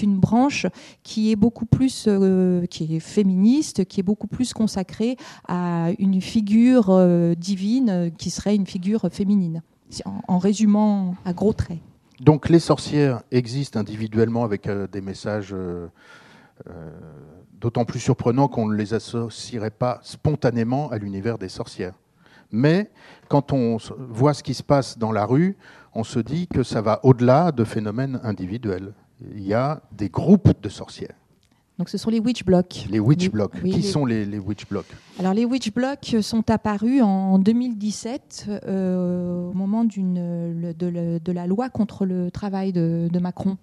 [0.00, 0.66] une branche
[1.02, 6.20] qui est beaucoup plus euh, qui est féministe qui est beaucoup plus consacrée à une
[6.20, 6.90] figure
[7.36, 9.62] divine qui serait une figure féminine.
[10.04, 11.78] En, résumant à gros traits.
[12.20, 15.54] Donc les sorcières existent individuellement avec des messages
[17.58, 21.94] d'autant plus surprenants qu'on ne les associerait pas spontanément à l'univers des sorcières.
[22.50, 22.90] Mais
[23.28, 25.56] quand on voit ce qui se passe dans la rue,
[25.94, 28.94] on se dit que ça va au-delà de phénomènes individuels.
[29.34, 31.14] Il y a des groupes de sorcières.
[31.78, 32.86] Donc ce sont les witch blocks.
[32.90, 33.62] Les witch blocks.
[33.62, 39.52] Qui sont les, witch blocks Alors les witch blocks sont apparus en 2017 euh, au
[39.52, 43.58] moment de, de, la loi contre le travail de, Macron.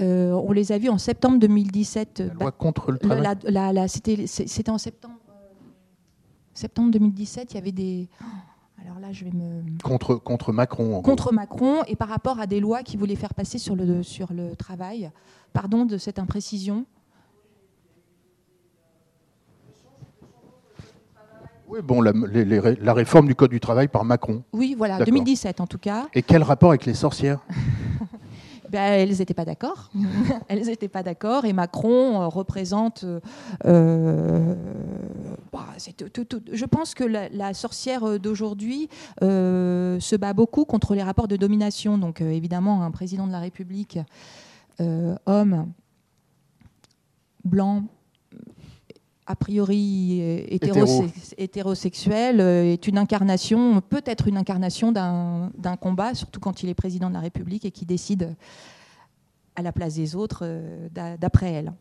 [0.00, 2.20] Euh, on les a vus en septembre 2017.
[2.20, 3.88] La loi contre le travail?
[3.88, 5.16] C'était en septembre
[6.56, 8.08] septembre 2017, il y avait des.
[8.86, 10.84] Alors là, je vais me contre, contre Macron.
[10.84, 11.02] en gros.
[11.02, 14.32] contre Macron et par rapport à des lois qui voulaient faire passer sur le, sur
[14.32, 15.10] le travail.
[15.52, 16.86] Pardon de cette imprécision.
[21.68, 24.44] Oui, bon, la, les- la réforme du Code du travail par Macron.
[24.52, 25.06] Oui, voilà, D'accord.
[25.14, 26.06] 2017 en tout cas.
[26.14, 27.40] Et quel rapport avec les sorcières?
[28.70, 29.90] Ben, elles n'étaient pas d'accord.
[30.48, 31.44] elles n'étaient pas d'accord.
[31.44, 33.04] Et Macron euh, représente.
[33.04, 33.20] euh,
[33.64, 34.54] euh,
[35.52, 35.66] bah,
[36.12, 38.88] tout- tout- je pense que la, la sorcière d'aujourd'hui
[39.22, 41.98] euh, se bat beaucoup contre les rapports de domination.
[41.98, 43.98] Donc, euh, évidemment, un président de la République,
[45.26, 45.72] homme,
[47.44, 47.84] blanc,
[49.26, 55.76] a priori euh, hétérose- hétérosexuel, euh, est une incarnation, peut être une incarnation d'un d'un
[55.76, 58.34] combat, surtout quand il est président de la République et qui décide
[59.56, 61.72] à la place des autres euh, d'a- d'après elle.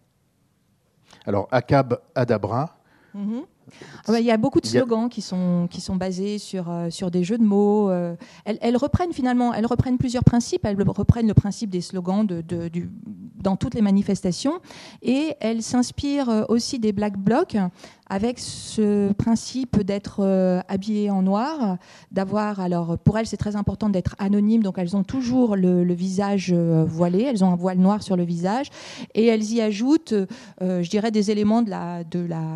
[1.26, 2.78] Alors, Akab Adabra,
[3.14, 3.20] bah,
[4.10, 7.12] Il y a beaucoup de a- slogans qui sont, qui sont basés sur, euh, sur
[7.12, 7.90] des jeux de mots.
[7.90, 8.16] euh.
[8.46, 10.66] elles, elles reprennent finalement, elles reprennent plusieurs principes.
[10.66, 12.90] Elles reprennent le principe des slogans de, de- du-
[13.42, 14.60] dans toutes les manifestations.
[15.02, 17.58] Et elles s'inspirent euh, aussi des Black Blocs
[18.08, 21.78] avec ce principe d'être euh, habillées en noir,
[22.12, 26.52] d'avoir, alors pour elles c'est très important d'être anonymes, donc elles ont toujours le, visage
[26.54, 28.68] euh, voilé, elles ont un voile noir sur le visage,
[29.16, 30.14] et elles y ajoutent
[30.62, 32.04] euh, je dirais, des éléments de la,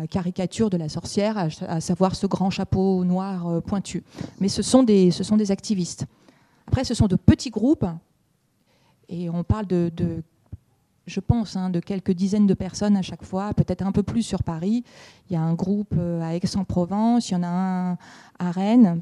[0.08, 4.04] caricature de la sorcière, à, savoir ce grand chapeau noir pointu.
[4.40, 6.06] Mais ce sont, des, ce sont des activistes.
[6.66, 7.86] Après, ce sont de petits groupes,
[9.08, 9.90] et on parle de
[11.06, 14.22] je pense, hein, de quelques dizaines de personnes à chaque fois, peut-être un peu plus
[14.22, 14.84] sur Paris.
[15.28, 17.92] Il y a un groupe euh, à Aix-en-Provence, il y en a un
[18.38, 19.00] à Rennes.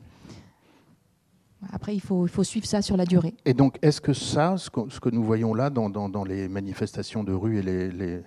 [1.72, 3.34] Après, il faut, suivre ça sur la durée.
[3.44, 7.58] Et donc, est-ce que ça, ce que, nous voyons là dans, les manifestations de rue
[7.58, 8.22] et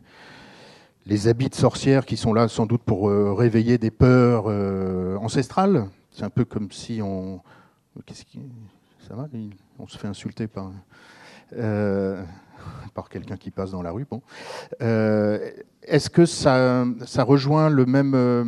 [1.05, 5.15] les, habits de sorcières qui sont là sans doute pour euh, réveiller des peurs euh,
[5.17, 7.41] ancestrales, c'est un peu comme si on...
[9.07, 9.27] Ça va?
[9.79, 10.71] On se fait insulter par,
[12.93, 14.05] par quelqu'un qui passe dans la rue.
[14.09, 14.21] Bon.
[14.81, 15.51] Euh,
[15.83, 18.43] est-ce que ça, ça rejoint le même, euh,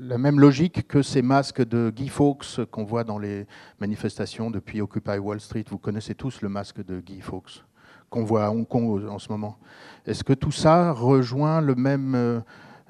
[0.00, 3.46] la même logique que ces masques de Guy Fawkes qu'on voit dans les
[3.80, 5.64] manifestations depuis Occupy Wall Street?
[5.68, 7.64] Vous connaissez tous le masque de Guy Fawkes
[8.10, 9.58] qu'on voit à Hong Kong en ce moment.
[10.06, 12.14] Est-ce que tout ça rejoint le même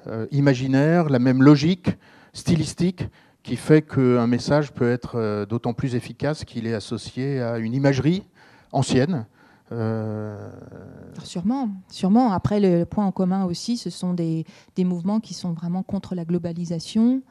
[0.07, 1.89] euh, imaginaire, la même logique
[2.31, 3.03] stylistique
[3.43, 8.23] qui fait qu'un message peut être d'autant plus efficace qu'il est associé à une imagerie
[8.71, 9.25] ancienne
[9.71, 10.51] euh,
[11.23, 12.31] Sûrement, sûrement.
[12.31, 16.15] Après, le point en commun aussi, ce sont des, des mouvements qui sont vraiment contre
[16.15, 17.21] la globalisation,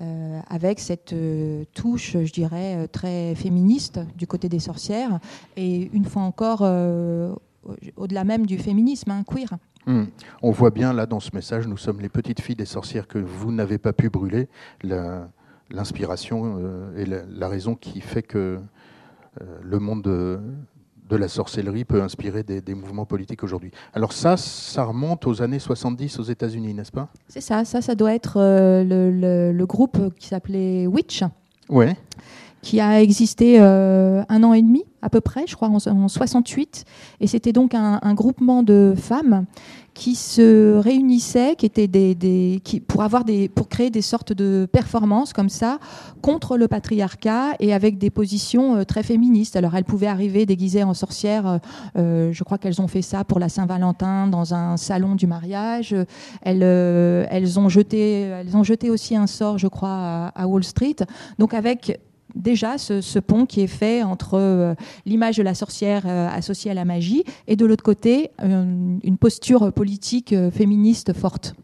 [0.00, 5.18] euh, avec cette euh, touche, je dirais, très féministe du côté des sorcières,
[5.56, 7.40] et une fois encore, au-
[7.96, 9.56] au-delà même du féminisme, hein, queer.
[9.86, 10.04] Hmm.
[10.42, 13.18] On voit bien là dans ce message, nous sommes les petites filles des sorcières que
[13.18, 14.48] vous n'avez pas pu brûler,
[15.70, 16.58] l'inspiration
[16.96, 18.58] et la, la raison qui fait que
[19.62, 20.40] le monde
[21.08, 23.70] de, la sorcellerie peut inspirer des, des mouvements politiques aujourd'hui.
[23.94, 27.08] Alors ça, ça remonte aux années 70 aux États-Unis, n'est-ce pas?
[27.28, 31.22] C'est ça, ça, ça doit être euh, le, le- le groupe qui s'appelait Witch,
[31.68, 31.86] Oui.
[32.62, 36.08] Qui a existé euh, un an et demi à peu près, je crois, en, en
[36.08, 36.84] 68.
[37.20, 39.44] Et c'était donc un, groupement de femmes
[39.94, 45.32] qui se réunissaient, qui étaient des, pour avoir des, pour créer des sortes de performances
[45.32, 45.78] comme ça
[46.20, 49.54] contre le patriarcat et avec des positions euh, très féministes.
[49.56, 51.60] Alors elles pouvaient arriver déguisées en sorcières.
[51.96, 55.94] euh, je crois qu'elles ont fait ça pour la Saint-Valentin dans un salon du mariage.
[56.42, 60.64] Elles, elles ont jeté, elles ont jeté aussi un sort, je crois, à, à Wall
[60.64, 60.96] Street.
[61.38, 62.00] Donc avec
[62.38, 64.74] déjà ce, ce pont qui est fait entre euh,
[65.04, 69.18] l'image de la sorcière euh, associée à la magie et de l'autre côté euh, une
[69.18, 71.54] posture politique féministe forte.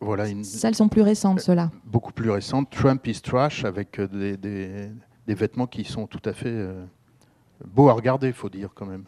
[0.00, 1.70] Voilà une Celles sont plus récentes, ceux-là.
[1.84, 4.90] beaucoup plus récente, Trump is trash, avec des, des-
[5.28, 6.84] des vêtements qui sont tout à fait euh,
[7.64, 9.04] beaux à regarder, il faut dire quand même.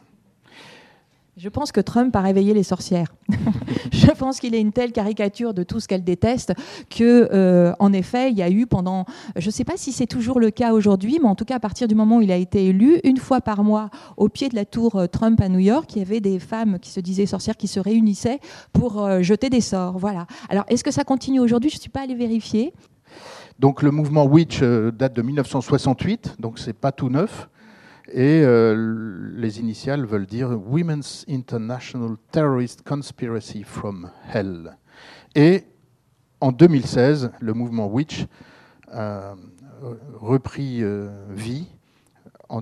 [1.37, 3.12] Je pense que Trump a réveillé les sorcières.
[3.92, 6.53] je pense qu'il est une telle caricature de tout ce qu'elle déteste
[6.90, 10.07] que, euh, en effet, il y a eu pendant, je ne sais pas si c'est
[10.07, 12.37] toujours le cas aujourd'hui, mais en tout cas à partir du moment où il a
[12.37, 15.59] été élu, une fois par mois, au pied de la tour euh, Trump à New
[15.59, 18.38] York, il y avait des femmes qui se disaient sorcières qui se réunissaient
[18.73, 19.99] pour euh, jeter des sorts.
[19.99, 20.29] Voilà.
[20.49, 21.68] Alors, est-ce que ça continue aujourd'hui?
[21.68, 22.73] Je ne suis pas allée vérifier.
[23.59, 27.49] Donc le mouvement Witch date de 1968, donc c'est pas tout neuf.
[28.16, 34.77] Et euh, les initiales veulent dire Women's International Terrorist Conspiracy from Hell.
[35.35, 35.64] Et
[36.40, 38.27] en 2016, le mouvement Witch
[38.92, 39.35] a
[40.20, 41.66] repris euh, vie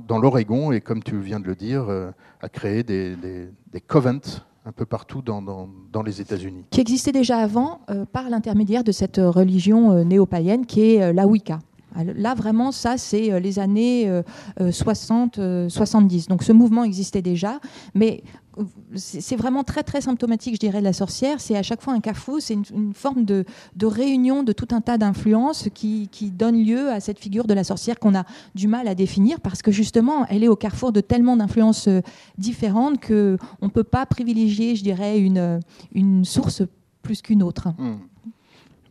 [0.06, 2.10] dans l'Oregon et, comme tu viens de le dire, euh,
[2.40, 6.64] a créé des, des, covents un peu partout dans, les États-Unis.
[6.70, 11.02] qui existait déjà avant euh, par l'intermédiaire de cette euh, religion euh, néo-païenne qui est
[11.02, 11.58] euh, la Wicca.
[11.94, 14.22] Alors Là, vraiment, ça, c'est euh, les années euh,
[14.60, 16.28] euh, 60, euh, 70.
[16.28, 17.60] Donc, ce mouvement existait déjà,
[17.94, 18.22] mais
[18.96, 21.40] c'est vraiment très, très symptomatique, je dirais, de la sorcière.
[21.40, 23.46] C'est à chaque fois un carrefour, c'est une, forme de,
[23.82, 27.98] réunion de tout un tas d'influences qui, donne lieu à cette figure de la sorcière
[27.98, 28.24] qu'on a
[28.54, 31.88] du mal à définir parce que, justement, elle est au carrefour de tellement d'influences
[32.36, 36.62] différentes qu'on ne peut pas privilégier, je dirais, une, source
[37.00, 37.68] plus qu'une autre.
[37.78, 38.00] Hmm.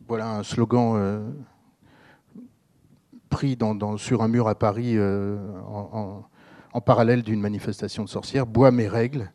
[0.08, 1.22] Voilà un slogan
[3.32, 3.58] pris
[3.96, 5.38] sur un mur à Paris euh,
[6.72, 8.46] en, parallèle d'une manifestation de sorcières.
[8.46, 9.32] Bois mes règles.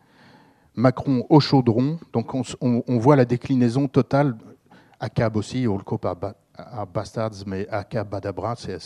[0.75, 1.99] Macron au chaudron.
[2.13, 4.37] Donc on, voit la déclinaison totale.
[4.99, 8.77] À Cab aussi, Holco par Ba- à Bastards, mais à Cab Badabra, c'est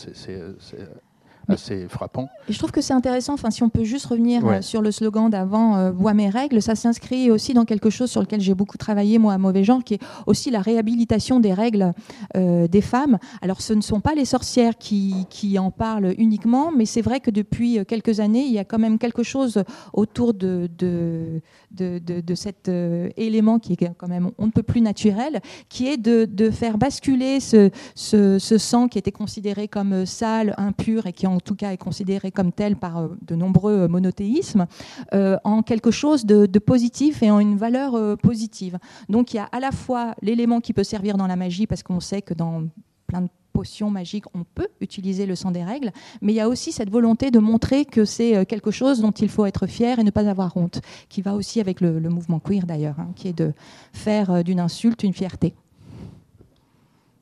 [1.48, 2.28] assez, frappant.
[2.48, 4.56] Et je trouve que c'est intéressant, enfin, si on peut juste revenir Ouais.
[4.58, 8.10] euh, sur le slogan d'avant, euh, Bois mes règles, ça s'inscrit aussi dans quelque chose
[8.10, 11.52] sur lequel j'ai beaucoup travaillé, moi, à Mauvais Genre, qui est aussi la réhabilitation des
[11.54, 11.92] règles
[12.36, 13.18] euh, des femmes.
[13.40, 17.20] Alors, ce ne sont pas les sorcières qui, qui en parlent uniquement, mais c'est vrai
[17.20, 21.98] que depuis quelques années, il y a quand même quelque chose autour de, de, de,
[21.98, 22.68] de- de cet
[23.16, 26.78] élément qui est quand même, on ne peut plus naturel, qui est de, de faire
[26.78, 31.54] basculer ce, ce, ce sang qui était considéré comme sale, impur et qui en tout
[31.54, 34.66] cas est considéré comme tel par euh, de nombreux euh, monothéismes,
[35.14, 38.78] euh, en quelque chose de, positif et en une valeur positive.
[39.08, 41.82] Donc il y a à la fois l'élément qui peut servir dans la magie, parce
[41.82, 42.64] qu'on sait que dans
[43.08, 45.90] plein de potions magiques, on peut utiliser le sang des règles,
[46.20, 49.28] mais il y a aussi cette volonté de montrer que c'est quelque chose dont il
[49.28, 52.64] faut être fier et ne pas avoir honte, qui va aussi avec le, mouvement queer
[52.64, 53.52] d'ailleurs, hein, qui est de
[53.92, 55.54] faire d'une insulte une fierté.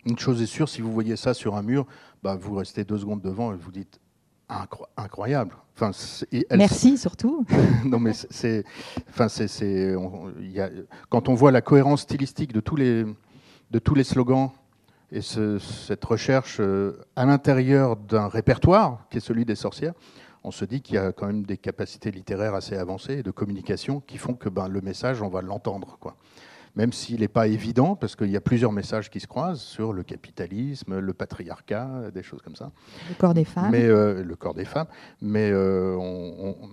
[0.07, 1.87] Une chose est sûre, si vous voyez ça sur un mur,
[2.22, 4.00] bah, vous restez deux secondes devant et vous dites
[4.48, 5.54] Incro- incroyable.
[5.76, 5.92] Enfin,
[6.33, 7.46] elle- Merci surtout.
[7.85, 8.64] non, mais c'est-
[9.09, 9.94] enfin, c'est,
[11.09, 13.04] quand on voit la cohérence stylistique de tous les,
[13.70, 14.50] de tous les slogans
[15.12, 19.94] et ce- cette recherche euh, à l'intérieur d'un répertoire qui est celui des sorcières,
[20.42, 23.30] on se dit qu'il y a quand même des capacités littéraires assez avancées et de
[23.30, 26.16] communication qui font que ben, le message, on va l'entendre, quoi.
[26.76, 29.92] Même s'il n'est pas évident, parce qu'il y a plusieurs messages qui se croisent sur
[29.92, 32.70] le capitalisme, le patriarcat, des choses comme ça
[33.09, 33.70] Le corps des femmes.
[33.70, 34.87] mais euh, le corps des femmes,
[35.20, 36.70] mais euh, on, on-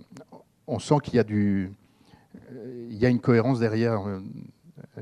[0.70, 1.72] on sent qu'il y a du,
[2.52, 4.02] euh, il y a une cohérence derrière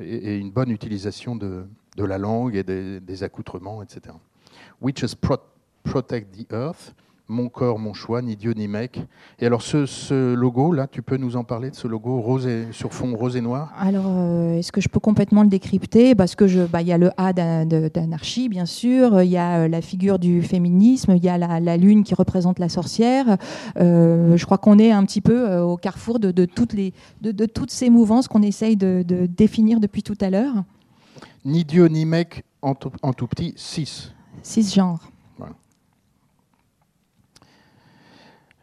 [0.00, 4.14] et, et une bonne utilisation de, de la langue et des, des accoutrements, etc.
[4.80, 5.36] Witches pro-
[5.82, 6.94] protect the earth.
[7.28, 9.00] Mon corps, mon choix, ni Dieu ni mec.
[9.40, 12.46] Et alors ce, ce logo là, tu peux nous en parler de ce logo rose
[12.46, 13.72] et, sur fond rose et noir?
[13.76, 16.14] Alors, euh, est-ce que je peux complètement le décrypter?
[16.14, 19.22] Parce que je, bah, y a le A d'anarchie, bien sûr.
[19.22, 21.16] Il y a euh, la figure du féminisme.
[21.16, 23.38] Il y a la, la lune qui représente la sorcière.
[23.76, 27.32] Euh, je crois qu'on est un petit peu au carrefour de, de toutes les, de,
[27.32, 30.54] de toutes ces mouvances qu'on essaye de, de définir depuis tout à l'heure.
[31.44, 34.12] Ni Dieu ni mec en tout, en tout petit, 6.
[34.42, 35.10] Cisgenre.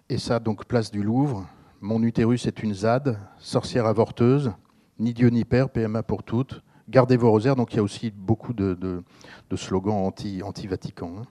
[0.09, 1.47] Et ça, donc, place du Louvre.
[1.81, 4.51] Mon utérus est une ZAD, sorcière avorteuse,
[4.99, 6.61] ni Dieu ni Père, PMA pour toutes.
[6.89, 7.55] Gardez vos rosaires.
[7.55, 9.03] Donc, il y a aussi beaucoup de, de-
[9.49, 11.11] de slogans anti- anti-Vatican.
[11.21, 11.25] hein.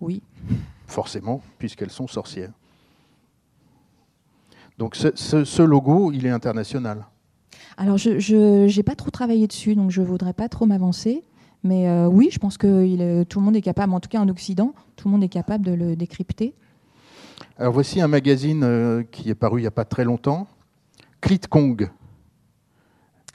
[0.00, 0.22] Oui.
[0.86, 2.52] Forcément, puisqu'elles sont sorcières.
[4.78, 7.06] Donc, ce, ce- ce logo, il est international.
[7.76, 11.24] Alors, je n'ai pas trop travaillé dessus, donc je ne voudrais pas trop m'avancer.
[11.62, 14.08] Mais euh, oui, je pense que il est- tout le monde est capable, en tout
[14.10, 16.54] cas en Occident, tout le monde est capable de le décrypter.
[17.56, 20.48] Alors, voici un magazine euh, qui est paru il n'y a pas très longtemps.
[21.20, 21.88] Clit Kong,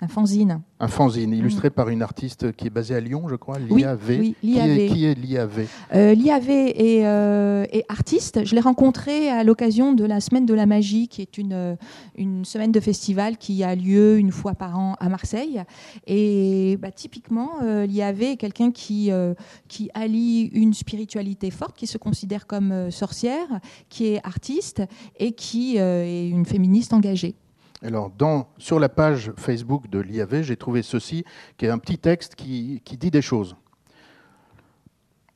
[0.02, 0.62] Un fanzine.
[0.80, 3.68] un fanzine illustré par une artiste qui est basée à Lyon, je crois, Mm.
[3.70, 4.18] Oui, l'IAV.
[4.22, 4.94] oui, Qui est, l'IAV.
[4.94, 8.46] qui est l'IAV Euh, L'IAV est, euh, est artiste.
[8.46, 11.76] Je l'ai rencontré à l'occasion de la Semaine de la Magie, qui est une, euh,
[12.16, 15.62] une semaine de festival qui a lieu une fois par an à Marseille.
[16.08, 19.34] Et bah, typiquement, euh, l'IAV est quelqu'un qui, euh,
[19.68, 23.48] qui allie une spiritualité forte, qui se considère comme sorcière,
[23.90, 24.82] qui est artiste
[25.20, 27.36] et qui est une féministe engagée.
[27.82, 28.12] Alors,
[28.58, 31.24] sur la page Facebook de l'IAV, j'ai trouvé ceci,
[31.58, 33.56] qui est un petit texte qui, qui dit des choses.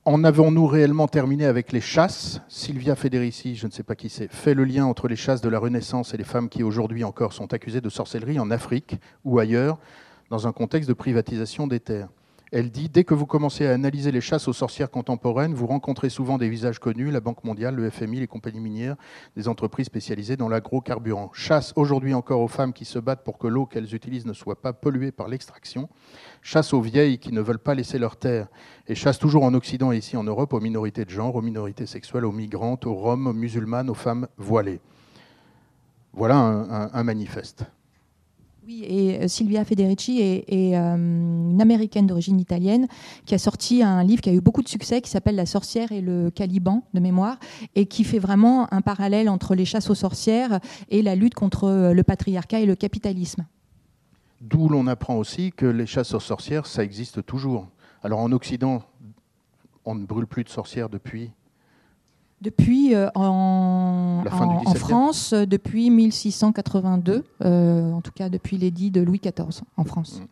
[0.06, 2.42] En avons-nous réellement terminé avec les chasses?
[2.50, 5.48] Sylvia Federici, je ne sais pas qui c'est, fait le lien entre les chasses de
[5.48, 9.40] la Renaissance et les femmes qui aujourd'hui encore sont accusées de sorcellerie en Afrique ou
[9.40, 9.80] ailleurs,
[10.30, 12.10] dans un contexte de privatisation des terres.
[12.56, 16.12] Elle dit Dès que vous commencez à analyser les chasses aux sorcières contemporaines, vous rencontrez
[16.12, 18.96] souvent des visages connus, la Banque mondiale, le FMI, les compagnies minières,
[19.36, 21.32] des entreprises spécialisées dans l'agrocarburant.
[21.34, 24.62] Chasse aujourd'hui encore aux femmes qui se battent pour que l'eau qu'elles utilisent ne soit
[24.62, 25.90] pas polluée par l'extraction.
[26.44, 28.46] Chasse aux vieilles qui ne veulent pas laisser leur terre.
[28.88, 31.88] Et chasse toujours en Occident et ici en Europe aux minorités de genre, aux minorités
[31.88, 34.80] sexuelles, aux migrantes, aux roms, aux musulmanes, aux femmes voilées.
[36.14, 37.66] Voilà un, manifeste.
[38.66, 42.88] Oui, et euh, Silvia Federici est, euh, une américaine d'origine italienne
[43.26, 45.92] qui a sorti un livre qui a eu beaucoup de succès qui s'appelle La sorcière
[45.92, 47.40] et le caliban de mémoire
[47.76, 51.66] et qui fait vraiment un parallèle entre les chasses aux sorcières et la lutte contre
[51.66, 53.46] euh, le patriarcat et le capitalisme.
[54.40, 57.68] D'où l'on apprend aussi que les chasses aux sorcières, ça existe toujours.
[58.02, 58.82] Alors en Occident,
[59.84, 61.32] on ne brûle plus de sorcières depuis
[62.44, 64.78] depuis euh, en, La fin du en- en 17e.
[64.78, 70.20] France, euh, depuis 1682, euh, en tout cas depuis l'édit de Louis XIV en France.
[70.22, 70.26] Mm.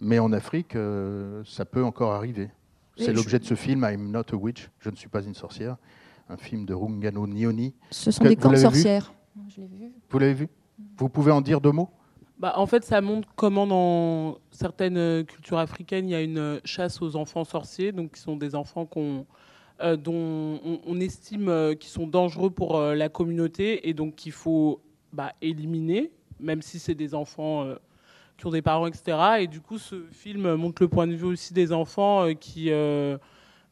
[0.00, 2.50] Mais en Afrique, euh, ça peut encore arriver.
[2.96, 5.34] C'est je- l'objet de ce film, I'm Not a Witch, Je ne suis pas une
[5.34, 5.76] sorcière,
[6.28, 7.74] un film de Rungano Nyoni.
[7.90, 9.12] Ce sont Que- des camps de sorcières.
[9.48, 9.92] Je l'ai vu.
[10.10, 10.48] Vous l'avez vu?
[10.98, 11.90] Vous pouvez en dire deux mots?
[12.38, 17.00] Bah, en fait, ça montre comment dans certaines cultures africaines, il y a une chasse
[17.00, 19.24] aux enfants sorciers, donc qui sont des enfants qu'on,
[19.80, 24.30] euh, dont on, estime euh, qu'ils sont dangereux pour euh, la communauté et donc qu'il
[24.30, 24.80] faut
[25.12, 27.66] bah, éliminer, même si c'est des enfants
[28.36, 29.18] qui ont des parents, etc.
[29.40, 32.70] Et du coup, ce film montre le point de vue aussi des enfants qui,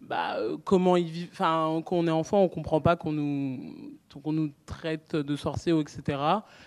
[0.00, 1.30] bah, comment ils vivent.
[1.32, 6.18] Enfin, quand on est enfant, on comprend pas qu'on nous, traite de sorciers, etc.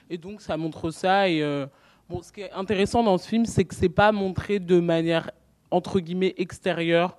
[0.09, 1.29] Et donc, ça montre ça.
[1.29, 5.31] Et ce qui est intéressant dans ce film, c'est que c'est pas montré de manière
[5.71, 7.17] entre guillemets extérieure.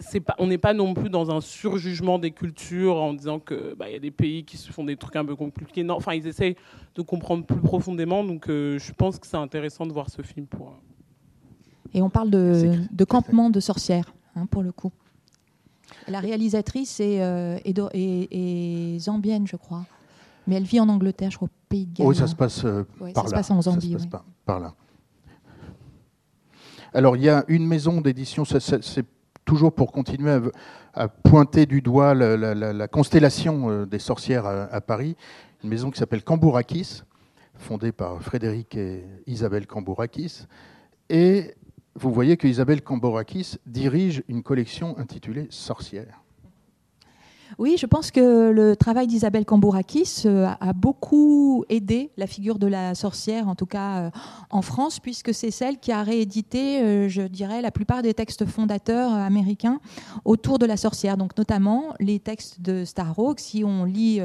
[0.00, 3.74] C'est pas, on n'est pas non plus dans un surjugement des cultures en disant que
[3.74, 5.84] bah, il y a des pays qui se font des trucs un peu compliqués.
[5.84, 6.56] Non, enfin, ils essayent
[6.94, 8.24] de comprendre plus profondément.
[8.24, 10.68] Donc, euh, je pense que c'est intéressant de voir ce film pour.
[10.68, 14.92] euh, Et on parle de, campement de sorcières, hein, pour le coup.
[16.06, 19.84] La réalisatrice est, euh, est do- est- est zambienne, je crois.
[20.46, 22.06] Mais elle vit en Angleterre, je crois, au pays de Galles.
[22.06, 24.06] Oui, ça se passe euh, Ouais, par ça se passe en Ça Zambie, se passe
[24.06, 24.74] par, par là.
[26.94, 29.04] Alors, il y a une maison d'édition, ça- ça- c'est
[29.48, 30.38] toujours pour continuer
[30.92, 35.16] à, pointer du doigt la constellation euh, des sorcières à, à Paris,
[35.64, 37.02] une maison qui s'appelle Cambourakis,
[37.54, 40.44] fondée par Frédéric et Isabelle Cambourakis.
[41.08, 41.54] Et
[41.94, 46.20] vous voyez que Isabelle Cambourakis dirige une collection intitulée Sorcières.
[47.56, 52.66] Oui, je pense que le travail d'Isabelle Cambourakis euh, a- beaucoup aidé la figure de
[52.66, 54.10] la sorcière, en tout cas euh,
[54.50, 58.44] en France, puisque c'est celle qui a réédité, euh, je dirais, la plupart des textes
[58.44, 59.80] fondateurs américains
[60.26, 61.16] autour de la sorcière.
[61.16, 63.40] Donc notamment les textes de Starhawk.
[63.40, 64.20] Si on lit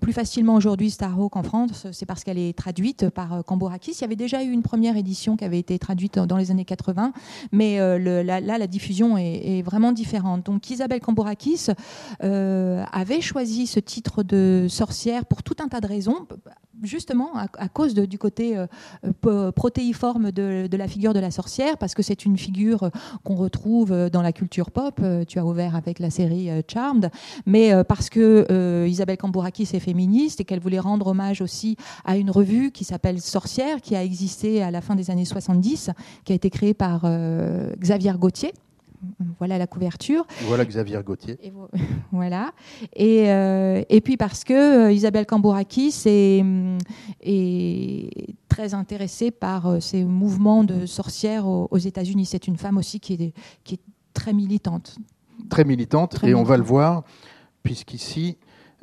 [0.00, 3.92] plus facilement aujourd'hui Starhawk en France, c'est parce qu'elle est traduite par Cambourakis.
[3.92, 6.64] Il y avait déjà eu une première édition qui avait été traduite dans les années
[6.64, 7.12] 80,
[7.50, 10.46] mais là, la diffusion est, vraiment différente.
[10.46, 11.68] Donc Isabelle Cambourakis
[12.92, 16.26] avait choisi ce titre de sorcière pour tout un tas de raisons,
[16.82, 22.02] justement à, cause du côté euh, protéiforme de, la figure de la sorcière, parce que
[22.02, 22.90] c'est une figure euh,
[23.24, 25.00] qu'on retrouve euh, dans la culture pop.
[25.02, 27.10] Euh, Tu as ouvert avec la série euh, Charmed,
[27.46, 31.76] mais euh, parce que euh, Isabelle Cambourakis est féministe et qu'elle voulait rendre hommage aussi
[32.04, 35.90] à une revue qui s'appelle Sorcière, qui a existé à la fin des années 70,
[36.24, 38.52] qui a été créée par euh, Xavier Gauthier.
[39.38, 40.26] Voilà la couverture.
[40.42, 41.38] Voilà Xavier Gauthier.
[41.42, 41.68] Et vo-
[42.12, 42.52] voilà.
[42.94, 46.78] Et, euh, et puis parce que euh, Isabelle Cambourakis est, hum,
[47.20, 52.26] est très intéressée par euh, ces mouvements de sorcières aux, aux États-Unis.
[52.26, 53.32] C'est une femme aussi qui est,
[53.64, 53.80] qui est
[54.14, 54.96] très militante.
[55.48, 57.02] très militante, Très et on va le voir,
[57.62, 58.36] puisqu'ici,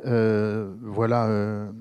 [0.06, 1.72] euh, voilà euh,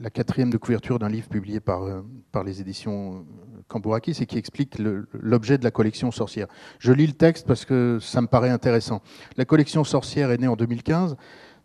[0.00, 3.24] la quatrième de couverture d'un livre publié par, euh, par les éditions
[3.68, 4.78] Cambourakis et qui explique
[5.12, 6.46] l'objet de la collection Sorcière.
[6.78, 9.02] Je lis le texte parce que ça me paraît intéressant.
[9.36, 11.16] La collection Sorcière est née en 2015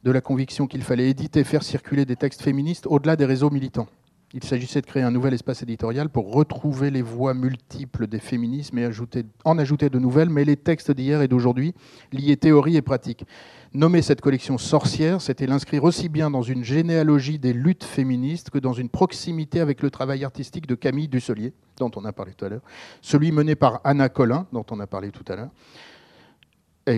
[0.04, 3.50] de la conviction qu'il fallait éditer et faire circuler des textes féministes au-delà des réseaux
[3.50, 3.88] militants.
[4.34, 8.78] Il s'agissait de créer un nouvel espace éditorial pour retrouver les voix multiples des féminismes
[8.78, 11.74] et ajouter, en ajouter de nouvelles, mais les textes d'hier et d'aujourd'hui
[12.12, 13.26] liés théorie et pratique.
[13.74, 18.60] Nommer cette collection sorcière, c'était l'inscrire aussi bien dans une généalogie des luttes féministes que
[18.60, 22.46] dans une proximité avec le travail artistique de Camille Dusselier, dont on a parlé tout
[22.46, 22.62] à l'heure,
[23.02, 25.50] celui mené par Anna Collin, dont on a parlé tout à l'heure,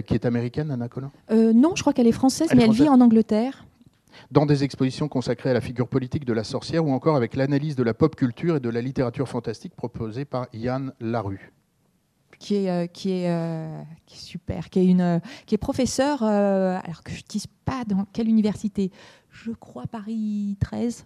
[0.02, 2.70] qui est américaine, Anna Collin Euh, non, je crois qu'elle est française, Elle est mais
[2.70, 3.66] elle vit en Angleterre.
[4.32, 7.76] Dans des expositions consacrées à la figure politique de la sorcière ou encore avec l'analyse
[7.76, 11.54] de la pop culture et de la littérature fantastique proposée par Yann Larue.
[12.40, 15.60] qui est, euh, qui est, euh, qui est super, qui est, une, euh, qui est
[15.60, 18.92] professeur, alors que je ne dise pas dans quelle université,
[19.30, 21.06] je crois Paris 13,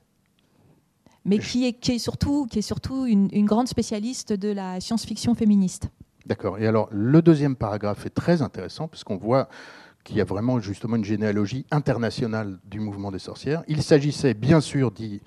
[1.25, 4.79] mais qui est, qui est surtout, qui est surtout une, une grande spécialiste de la
[4.79, 5.89] science-fiction féministe.
[6.25, 6.57] D'accord.
[6.57, 9.47] Et alors, le deuxième paragraphe est très intéressant parce qu'on voit
[10.05, 13.63] qu'il y a vraiment justement une généalogie internationale du mouvement des sorcières.
[13.67, 15.19] Il s'agissait bien sûr, dit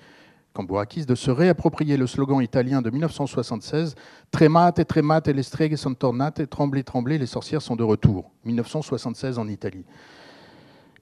[0.53, 3.93] Cambourakis, de se réapproprier le slogan italien de 1976
[4.31, 8.31] Tremate, tremate, le streghe son tornate, tremblez, tremblez, les sorcières sont de retour.
[8.45, 9.85] 1976 en Italie.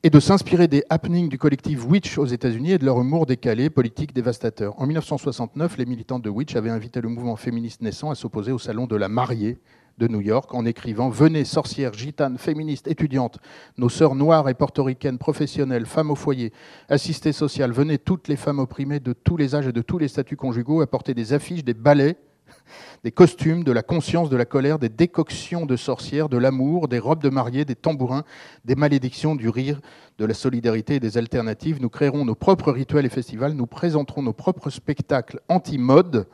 [0.03, 3.69] et de s'inspirer des happenings du collectif Witch aux États-Unis et de leur humour décalé,
[3.69, 4.79] politique, dévastateur.
[4.79, 8.59] En 1969, les militantes de Witch avaient invité le mouvement féministe naissant à s'opposer au
[8.59, 9.57] salon de la mariée
[9.97, 13.39] de New York en écrivant Venez, sorcières, gitanes, féministes, étudiantes,
[13.77, 16.53] nos sœurs noires et portoricaines, professionnelles, femmes au foyer,
[16.89, 20.07] assistées sociales, venez toutes les femmes opprimées de tous les âges et de tous les
[20.07, 22.17] statuts conjugaux apporter des affiches, des ballets
[23.03, 26.99] des costumes, de la conscience, de la colère, des décoctions de sorcières, de l'amour, des
[26.99, 28.23] robes de mariée, des tambourins,
[28.65, 29.79] des malédictions, du rire,
[30.17, 31.81] de la solidarité et des alternatives.
[31.81, 36.27] Nous créerons nos propres rituels et festivals, nous présenterons nos propres spectacles anti-mode.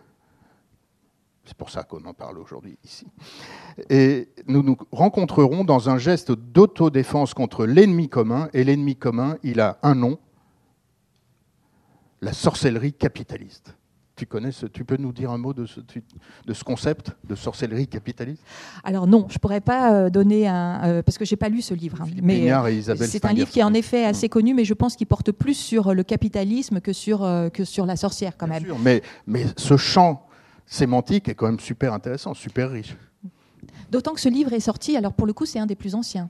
[1.46, 3.06] C'est pour ça qu'on en parle aujourd'hui ici.
[3.90, 8.48] Et nous nous rencontrerons dans un geste d'autodéfense contre l'ennemi commun.
[8.54, 10.20] Et l'ennemi commun, il a un nom,
[12.22, 13.76] la sorcellerie capitaliste.
[14.16, 17.34] Tu connais ce, tu peux nous dire un mot de ce, de ce concept de
[17.36, 18.44] sorcellerie capitaliste?
[18.84, 21.74] Alors non, je pourrais pas euh, donner un euh, parce que j'ai pas lu ce
[21.74, 22.00] livre.
[22.00, 24.96] hein, mais euh, c'est un livre qui est en effet assez connu, mais je pense
[24.96, 28.66] qu'il porte plus sur le capitalisme que sur que sur la sorcière quand Bien même.
[28.66, 30.28] sûr, mais, mais ce champ
[30.66, 32.96] sémantique est quand même super intéressant, super riche.
[33.92, 34.98] D'autant que ce livre est sorti.
[34.98, 36.30] Alors pour le coup, c'est un des plus anciens.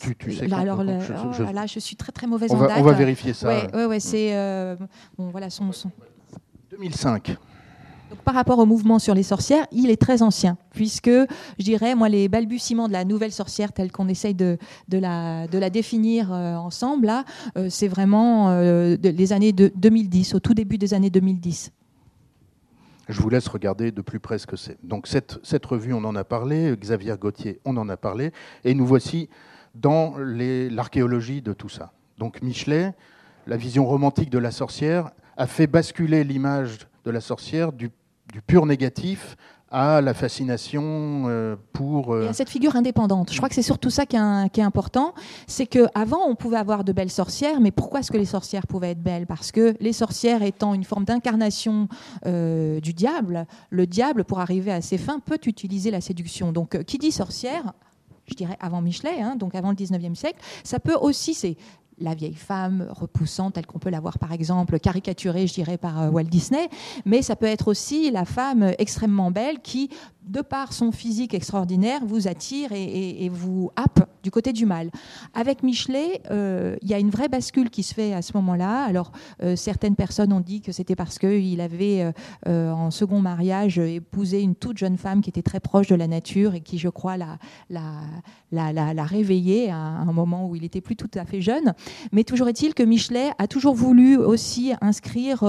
[0.00, 2.50] Tu, tu sais Là, alors, le- je- je- là là, je suis très très mauvaise
[2.50, 2.78] on, en va, date.
[2.78, 3.48] on va vérifier ça.
[3.48, 4.76] Ouais, ouais, ouais, c'est euh,
[5.18, 5.90] bon, voilà son, son-
[6.70, 7.36] 2005.
[8.10, 11.94] Donc, par rapport au mouvement sur les sorcières, il est très ancien, puisque je dirais,
[11.94, 14.56] moi, les balbutiements de la nouvelle sorcière, telle qu'on essaye de,
[14.88, 17.24] de, la, de la définir euh, ensemble, là,
[17.58, 21.70] euh, c'est vraiment euh, de- les années de 2010, au tout début des années 2010.
[23.08, 24.78] Je vous laisse regarder de plus près ce que c'est.
[24.84, 28.32] Donc cette, cette revue, on en a parlé, Xavier Gauthier, on en a parlé,
[28.64, 29.28] et nous voici
[29.74, 31.92] dans l'archéologie de tout ça.
[32.18, 32.94] Donc Michelet,
[33.46, 37.90] la vision romantique de la sorcière, a fait basculer l'image de la sorcière du,
[38.32, 39.36] du pur négatif
[39.72, 42.12] à la fascination euh, pour...
[42.14, 43.32] euh, Et à cette figure indépendante.
[43.32, 45.14] Je crois que c'est surtout ça qui est, un- qui est important.
[45.46, 48.90] C'est qu'avant, on pouvait avoir de belles sorcières, mais pourquoi est-ce que les sorcières pouvaient
[48.90, 49.26] être belles?
[49.26, 51.88] Parce que les sorcières étant une forme d'incarnation
[52.26, 56.52] euh, du diable, le diable, pour arriver à ses fins, peut utiliser la séduction.
[56.52, 57.72] Donc, euh, qui dit sorcière
[58.26, 61.56] je dirais avant Michelet, hein, donc avant le 19e siècle, ça peut aussi, c'est
[62.02, 66.02] la vieille femme repoussante, telle qu'on peut la voir par exemple caricaturée, je dirais, par
[66.02, 66.68] euh, Walt Disney,
[67.04, 69.90] mais ça peut être aussi la femme extrêmement belle qui,
[70.26, 74.90] de par son physique extraordinaire, vous attire et, vous happe du côté du mal.
[75.34, 78.84] Avec Michelet, euh, il y a une vraie bascule qui se fait à ce moment-là.
[78.84, 79.12] Alors,
[79.42, 82.12] euh, certaines personnes ont dit que c'était parce qu'il avait,
[82.46, 86.06] euh, en second mariage, épousé une toute jeune femme qui était très proche de la
[86.06, 87.38] nature et qui, je crois, l'a,
[87.70, 88.02] l'a,
[88.52, 91.74] l'a, l'a- l'a réveillé à un moment où il était plus tout à fait jeune.
[92.12, 95.42] Mais toujours est-il que Michelet a toujours voulu aussi inscrire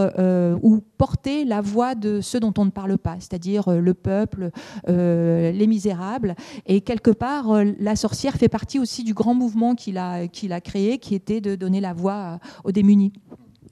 [0.62, 4.52] ou porter la voix de ceux dont on ne parle pas, c'est-à-dire le peuple,
[4.88, 6.36] les misérables.
[6.66, 10.54] Et quelque part, euh, la sorcière fait partie aussi du grand mouvement qu'il a, qu'il
[10.54, 13.14] a créé, qui était de donner la voix à- aux démunis.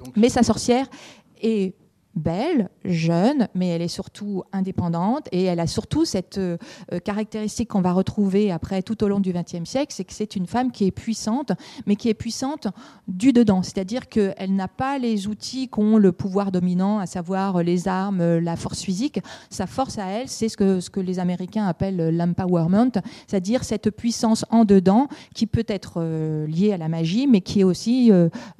[0.03, 0.87] Donc- Mais sa sorcière
[1.41, 1.75] est
[2.15, 6.57] belle, jeune, mais elle est surtout indépendante et elle a surtout cette euh,
[6.91, 10.35] euh, caractéristique qu'on va retrouver après tout au long du XXe siècle, c'est que c'est
[10.35, 11.53] une femme qui est puissante,
[11.85, 12.67] mais qui est puissante
[13.07, 17.87] du dedans, c'est-à-dire qu'elle n'a pas les outils qu'ont le pouvoir dominant, à savoir les
[17.87, 19.19] armes, la force physique.
[19.49, 22.91] Sa force à elle, c'est ce que, ce que les Américains appellent l'empowerment,
[23.27, 27.61] c'est-à-dire cette puissance en dedans qui peut être euh, liée à la magie, mais qui
[27.61, 28.11] est aussi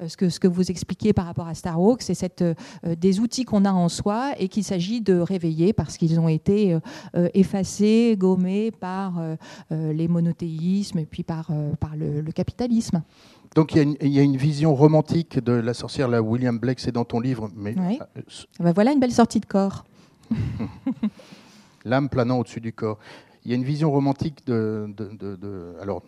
[0.06, 2.44] ce, que, ce que vous expliquez par rapport à Star Wars, c'est cette,
[2.84, 6.74] des outils qu'on a en soi et qu'il s'agit de réveiller parce qu'ils ont été
[6.74, 6.80] euh,
[7.16, 9.36] euh, effacés, gommés par euh,
[9.92, 13.02] les monothéismes et puis par, par le, le capitalisme.
[13.54, 16.22] Donc il y, a une, il y a une vision romantique de la sorcière, là,
[16.22, 17.98] William Blake, c'est dans ton livre, mais Oui.
[18.16, 18.22] euh,
[18.60, 19.84] Ben voilà une belle sortie de corps.
[21.84, 22.98] l'âme planant au-dessus du corps.
[23.44, 26.02] Il y a une vision romantique de, de- de- de- alors,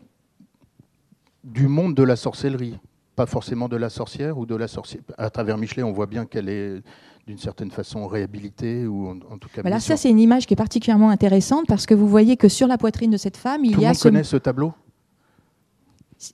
[1.42, 2.78] du monde de la sorcellerie,
[3.16, 5.02] pas forcément de la sorcière ou de la sorcière.
[5.18, 6.80] À travers Michelet, on voit bien qu'elle est
[7.26, 9.62] d'une certaine façon réhabilitée ou en, en tout cas.
[9.62, 12.48] Voilà, mise ça c'est une image qui est particulièrement intéressante parce que vous voyez que
[12.48, 14.36] sur la poitrine de cette femme, il Tout y le a monde ce connaît ce
[14.36, 14.72] tableau?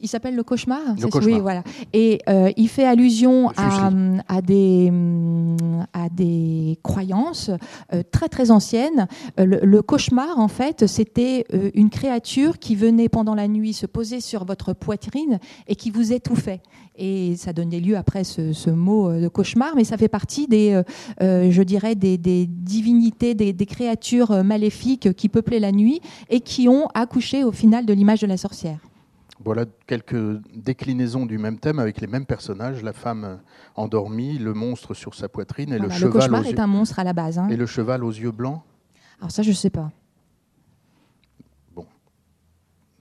[0.00, 0.80] Il s'appelle le cauchemar.
[0.96, 1.34] c'est- cauchemar.
[1.36, 1.62] Oui, voilà.
[1.92, 5.56] Et euh, il fait allusion Le à, des hum,
[5.92, 7.50] à des croyances
[7.92, 9.06] euh, très très anciennes.
[9.38, 13.72] Euh, le, le cauchemar, en fait, c'était euh, une créature qui venait pendant la nuit
[13.72, 16.60] se poser sur votre poitrine et qui vous étouffait.
[16.96, 20.82] Et ça donnait lieu après ce, ce mot de cauchemar, mais ça fait partie des,
[21.20, 26.68] je dirais, des, des divinités, des, des créatures maléfiques qui peuplaient la nuit et qui
[26.68, 28.78] ont accouché au final de l'image de la sorcière.
[29.42, 33.40] Voilà quelques déclinaisons du même thème avec les mêmes personnages la femme
[33.74, 36.60] endormie, le monstre sur sa poitrine et Voilà, le le cheval cauchemar aux est yeux-
[36.60, 37.38] un monstre à la base.
[37.38, 37.48] hein.
[37.48, 38.60] et le cheval aux yeux blancs.
[39.18, 39.90] Alors ça, je sais pas.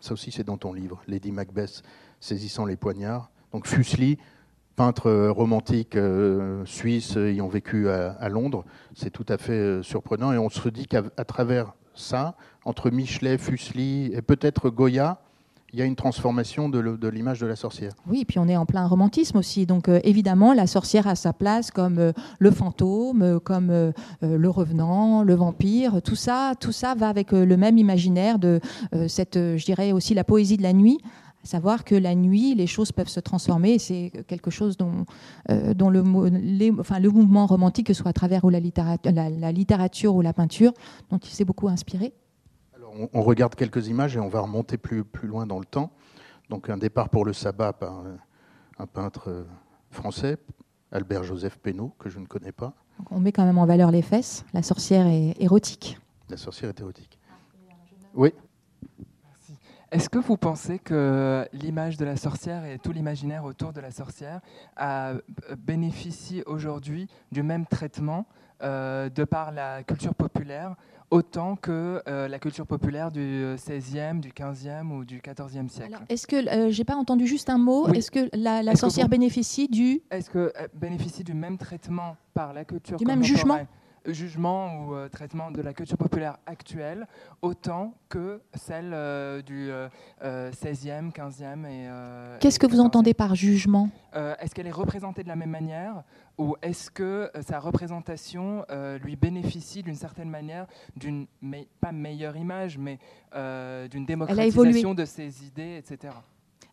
[0.02, 1.84] Ça aussi, c'est dans ton livre, Lady Macbeth.
[2.22, 3.32] saisissant les poignards.
[3.52, 4.18] Donc Fuseli,
[4.78, 5.98] peintre romantique
[6.66, 8.64] suisse ayant vécu à, Londres,
[8.96, 10.32] c'est tout à fait surprenant.
[10.32, 15.22] Et on se dit qu'à travers ça, entre Michelet, Fuseli et peut-être Goya,
[15.74, 17.94] il y a une transformation de l'image de la sorcière.
[18.08, 19.66] Oui, puis on est en plein romantisme aussi.
[19.66, 24.50] Donc euh, évidemment, la sorcière a sa place comme euh, le fantôme, euh, comme le
[24.50, 26.02] revenant, le vampire.
[26.02, 28.60] Tout ça, tout ça va avec le même imaginaire de
[29.08, 31.00] cette, je dirais aussi la poésie de la nuit.
[31.44, 33.80] À savoir que la nuit, les choses peuvent se transformer.
[33.80, 35.06] C'est quelque chose dont,
[35.48, 40.74] le, mouvement romantique, que ce soit à travers la littérature ou la peinture,
[41.10, 42.14] dont il s'est beaucoup inspiré
[43.14, 45.92] on, regarde quelques images et on va remonter plus, plus loin dans le temps.
[46.50, 48.04] Donc un départ pour le sabbat par
[48.80, 49.44] un peintre euh,
[49.92, 50.38] français,
[50.92, 52.74] Albert Joseph Pénaud, que je ne connais pas.
[53.12, 54.46] on met quand même en valeur les fesses.
[54.54, 56.00] La sorcière est érotique.
[56.30, 57.20] La sorcière est érotique.
[58.16, 58.34] Oui.
[59.92, 63.90] Est-ce que vous pensez que l'image de la sorcière et tout l'imaginaire autour de la
[63.90, 64.40] sorcière
[64.76, 65.22] a euh,
[65.58, 68.28] bénéficié aujourd'hui du même traitement
[68.62, 70.76] euh, de par la culture populaire
[71.12, 76.00] autant que euh, la culture populaire du 16e, du 15e ou du 14e siècle.
[76.10, 80.02] Est-ce que, euh, j'ai pas entendu juste un mot, est-ce que la, sorcière bénéficie du...
[80.12, 83.60] Est-ce qu'elle bénéficie du même traitement par la culture Du même jugement?
[84.06, 87.08] Jugement ou euh, traitement de la culture populaire actuelle
[87.42, 89.70] autant que celle euh, du
[90.22, 92.40] 16e, 15e et...
[92.40, 93.90] Qu'est-ce que vous entendez par jugement?
[94.14, 96.04] Est-ce qu'elle est représentée de la même manière
[96.38, 98.66] ou est-ce que sa représentation
[99.04, 101.28] lui bénéficie d'une certaine manière d'une,
[101.82, 102.98] pas meilleure image, mais
[103.90, 106.14] d'une démocratisation de ses idées, etc.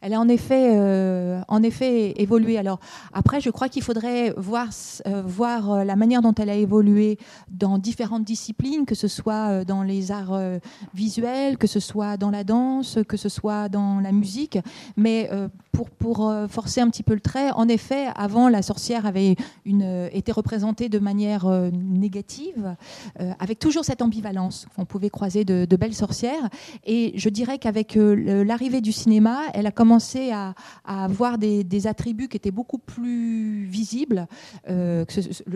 [0.06, 2.58] Elle a en effet, euh, en effet évolué.
[2.58, 2.78] Alors
[3.12, 4.68] après, je crois qu'il faudrait voir,
[5.08, 7.18] euh, voir euh, la manière dont elle a évolué
[7.50, 10.38] dans différentes disciplines, que ce soit dans les arts
[10.94, 14.58] visuels, que ce soit dans la danse, que ce soit dans la musique.
[14.96, 15.28] Mais
[15.72, 20.08] pour, pour forcer un petit peu le trait, en effet, avant, la sorcière avait une,
[20.12, 22.76] été représentée de manière négative,
[23.38, 24.66] avec toujours cette ambivalence.
[24.76, 26.48] On pouvait croiser de, de belles sorcières.
[26.84, 29.95] Et je dirais qu'avec l'arrivée du cinéma, elle a commencé
[30.32, 34.26] à, avoir des, attributs qui étaient beaucoup plus visibles.
[34.68, 35.04] Euh,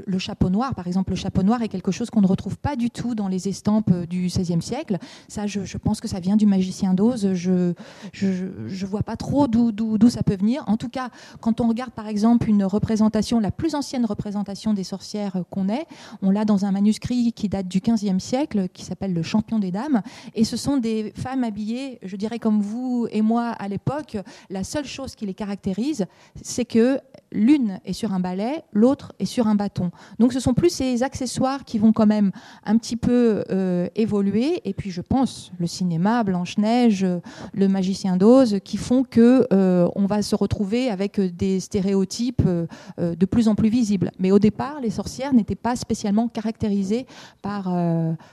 [0.07, 2.77] le, chapeau noir, par exemple, le chapeau noir est quelque chose qu'on ne retrouve pas
[2.77, 4.99] du tout dans les estampes du XVIe siècle.
[5.29, 7.33] Ça, je, pense que ça vient du magicien d'Oz.
[7.33, 7.75] Je
[8.23, 10.63] ne vois pas trop d'où ça peut venir.
[10.67, 11.11] En tout cas,
[11.41, 15.87] quand on regarde, par exemple, une représentation, la plus ancienne représentation des sorcières qu'on ait,
[16.23, 19.71] on l'a dans un manuscrit qui date du XVe siècle, qui s'appelle Le Champion des
[19.71, 20.03] Dames.
[20.35, 24.17] Et ce sont des femmes habillées, je dirais comme vous et moi à l'époque,
[24.49, 26.07] la seule chose qui les caractérise,
[26.43, 27.01] c'est que
[27.33, 29.91] l'une est sur un balai, l'autre est sur un bâton.
[30.19, 32.33] Donc ce sont plus ces accessoires qui vont quand même
[32.65, 34.61] un petit peu euh, évoluer.
[34.65, 37.07] Et puis je pense le cinéma, Blanche-Neige,
[37.53, 42.67] le magicien d'Oz, qui font que euh, on va se retrouver avec des stéréotypes euh,
[42.97, 44.11] de plus en plus visibles.
[44.19, 47.07] Mais au départ, les sorcières n'étaient pas spécialement caractérisées
[47.43, 47.73] par,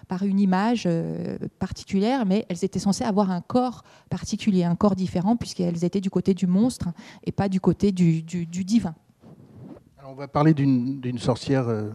[0.07, 0.87] par une image
[1.59, 6.09] particulière, mais elles étaient censées avoir un corps particulier, un corps différent, puisqu'elles étaient du
[6.09, 6.87] côté du monstre
[7.25, 8.86] et pas du côté du, du divin
[10.09, 11.89] on va parler d'une sorcière euh,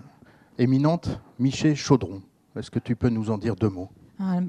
[0.58, 2.20] éminente, Miché Chaudron.
[2.54, 3.88] Est-ce que tu peux nous en dire deux mots?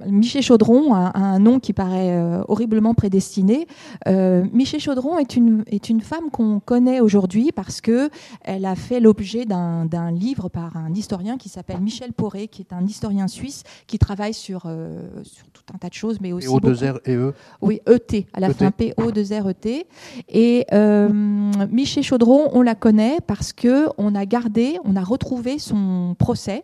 [0.07, 3.67] Miché Chaudron a, un nom qui paraît euh, horriblement prédestiné.
[4.07, 8.09] Euh, Miché Chaudron est une, est une femme qu'on connaît aujourd'hui parce qu'elle
[8.65, 12.85] a fait l'objet d'un livre par un historien qui s'appelle Michel Poré, qui est un
[12.85, 16.47] historien suisse qui travaille sur, euh, sur tout un tas de choses, mais aussi.
[16.47, 19.53] PO 2 R et E Oui, ET, à la e fin PO 2 R E
[19.53, 19.87] T.
[20.29, 20.65] Et
[21.71, 26.63] Miché Chaudron, on la connaît parce qu'on a gardé, on a retrouvé son procès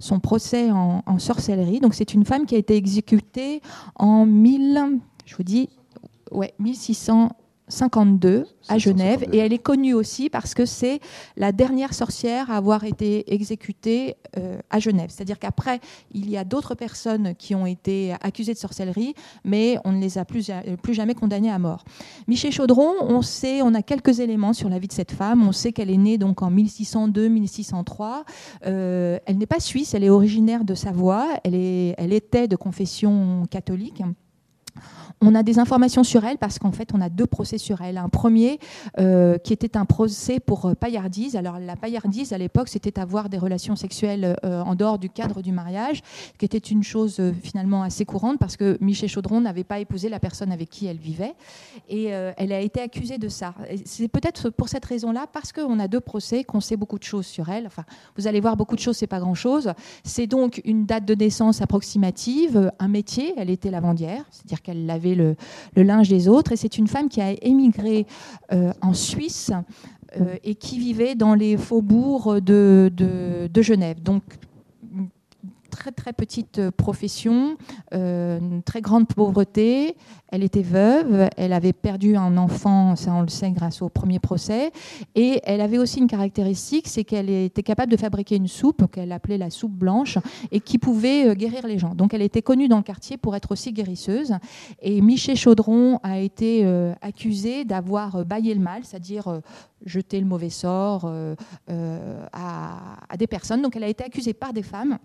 [0.00, 1.80] son procès en, sorcellerie.
[1.80, 3.62] Donc c'est une femme qui a été exécutée
[3.94, 5.68] en 1000, je vous dis,
[6.32, 7.30] ouais, 1600.
[7.70, 11.00] 52 à Genève et elle est connue aussi parce que c'est
[11.36, 15.10] la dernière sorcière à avoir été exécutée euh, à Genève.
[15.10, 15.80] C'est-à-dire qu'après,
[16.12, 19.14] il y a d'autres personnes qui ont été accusées de sorcellerie,
[19.44, 20.50] mais on ne les a plus,
[20.82, 21.84] plus jamais condamnées à mort.
[22.28, 25.46] Michel Chaudron, on sait, on a quelques éléments sur la vie de cette femme.
[25.46, 28.24] On sait qu'elle est née donc en 1602-1603.
[28.66, 31.26] Euh, elle n'est pas suisse, elle est originaire de Savoie.
[31.44, 34.02] Elle, est, elle était de confession catholique.
[35.20, 37.98] On a des informations sur elle parce qu'en fait, on a deux procès sur elle.
[37.98, 38.58] Un premier
[38.98, 41.36] euh, qui était un procès pour euh, paillardise.
[41.36, 45.42] Alors, la paillardise, à l'époque, c'était avoir des relations sexuelles euh, en dehors du cadre
[45.42, 46.02] du mariage,
[46.38, 50.20] qui était une chose finalement assez courante parce que Michel Chaudron n'avait pas épousé la
[50.20, 51.34] personne avec qui elle vivait.
[51.88, 53.54] Et elle a été accusée de ça.
[53.84, 57.26] C'est peut-être pour cette raison-là, parce qu'on a deux procès, qu'on sait beaucoup de choses
[57.26, 57.66] sur elle.
[57.66, 57.84] Enfin,
[58.16, 59.72] vous allez voir, beaucoup de choses, c'est pas grand-chose.
[60.04, 63.34] C'est donc une date de naissance approximative, un métier.
[63.36, 65.36] Elle était lavandière, c'est-à-dire qu'elle le,
[65.76, 66.52] linge des autres.
[66.52, 68.06] Et c'est une femme qui a émigré
[68.52, 69.50] euh, en Suisse
[70.20, 72.90] euh, et qui vivait dans les faubourgs de,
[73.56, 73.98] Genève.
[75.80, 77.56] Très très petite profession,
[77.94, 79.96] euh, une très grande pauvreté.
[80.32, 84.20] Elle était veuve, elle avait perdu un enfant, ça on le sait grâce au premier
[84.20, 84.70] procès,
[85.16, 89.10] et elle avait aussi une caractéristique, c'est qu'elle était capable de fabriquer une soupe qu'elle
[89.10, 90.18] appelait la soupe blanche
[90.52, 91.94] et qui pouvait euh, guérir les gens.
[91.94, 94.34] Donc elle était connue dans le quartier pour être aussi guérisseuse.
[94.82, 99.40] Et Michel Chaudron a été euh, accusé d'avoir euh, baillé le mal, c'est-à-dire euh,
[99.84, 101.34] jeté le mauvais sort euh,
[101.70, 103.62] euh, à des personnes.
[103.62, 104.98] Donc elle a été accusée par des femmes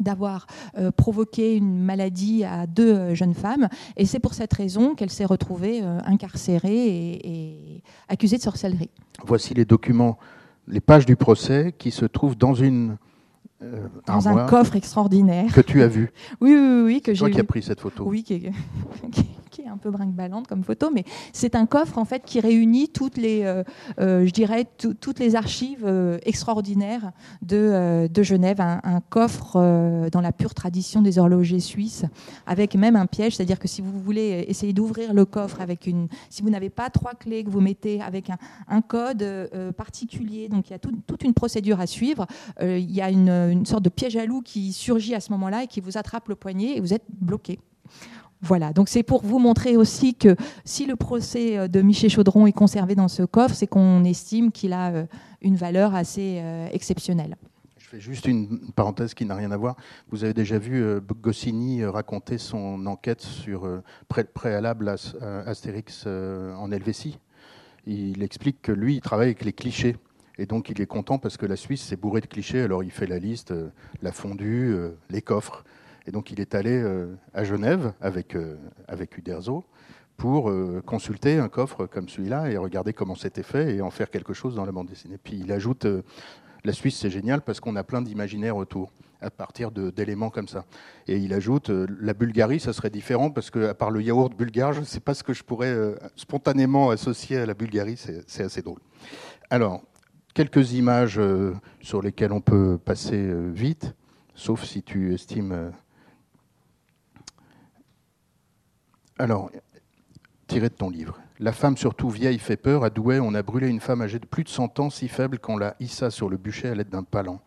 [0.00, 0.46] d'avoir
[0.78, 3.68] euh, provoqué une maladie à deux euh, jeunes femmes.
[3.96, 7.28] Et c'est pour cette raison qu'elle s'est retrouvée euh, incarcérée et,
[7.76, 8.90] et accusée de sorcellerie.
[9.24, 10.18] Voici les documents,
[10.66, 12.96] les pages du procès qui se trouvent dans une
[14.06, 15.52] Dans un coffre extraordinaire.
[15.52, 16.10] que tu as vu.
[16.40, 18.04] Oui, oui, oui, oui, que C'est toi j'ai qui as pris cette photo.
[18.06, 18.52] Oui, qui est,
[19.52, 22.88] qui- est un peu brinque-ballante comme photo, mais c'est un coffre en fait qui réunit
[22.88, 23.62] toutes les, euh,
[24.00, 30.32] euh, je dirais, tout- toutes les archives euh, extraordinaires de, Genève, un, coffre dans la
[30.32, 32.04] pure tradition des horlogers suisses,
[32.46, 36.06] avec même un piège, c'est-à-dire que si vous voulez essayer d'ouvrir le coffre avec une,
[36.30, 38.30] si vous n'avez pas trois clés que vous mettez avec
[38.68, 39.24] un, code
[39.76, 42.26] particulier, donc il y a tout- toute une procédure à suivre,
[42.60, 45.66] il y a une sorte de piège à loup qui surgit à ce moment-là et
[45.66, 47.58] qui vous attrape le poignet et vous êtes bloqué.
[48.44, 50.34] Voilà, donc c'est pour vous montrer aussi que
[50.64, 54.50] si le procès euh, de Michel Chaudron est conservé dans ce coffre, c'est qu'on estime
[54.50, 55.04] qu'il a euh,
[55.42, 57.36] une valeur assez euh, exceptionnelle.
[57.78, 59.76] Je fais juste une parenthèse qui n'a rien à voir.
[60.10, 60.82] Vous avez déjà vu
[61.20, 63.68] Goscinny raconter son enquête sur
[64.08, 64.94] pré- préalable à,
[65.46, 67.18] Astérix en Helvétie.
[67.86, 69.96] Il explique que lui, il travaille avec les clichés.
[70.38, 72.62] Et donc, il est content parce que la Suisse, c'est bourré de clichés.
[72.62, 73.52] Alors, il fait la liste,
[74.00, 74.74] la fondue,
[75.10, 75.62] les coffres.
[76.06, 78.56] Et donc, il est allé euh, à Genève avec, euh,
[78.88, 79.64] avec Uderzo
[80.16, 84.10] pour euh, consulter un coffre comme celui-là et regarder comment c'était fait et en faire
[84.10, 85.18] quelque chose dans la bande dessinée.
[85.22, 85.86] Puis, il ajoute
[86.64, 90.64] la Suisse, c'est génial parce qu'on a plein d'imaginaires autour à partir d'éléments comme ça.
[91.06, 94.72] Et il ajoute, la Bulgarie, ça serait différent parce que à part le yaourt bulgare,
[94.72, 95.72] je ne sais pas ce que je pourrais
[96.16, 98.80] spontanément associer à la Bulgarie, c'est assez drôle.
[99.48, 99.82] Alors,
[100.34, 101.20] quelques images
[101.80, 103.94] sur lesquelles on peut passer vite,
[104.34, 105.52] sauf si tu estimes...
[105.52, 105.70] euh,
[109.22, 109.52] Alors,
[110.48, 111.20] tiré de ton livre.
[111.38, 112.82] La femme, surtout vieille, fait peur.
[112.82, 115.38] À Douai, on a brûlé une femme âgée de plus de 100 ans, si faible
[115.38, 117.40] qu'on la hissa sur le bûcher à l'aide d'un palan.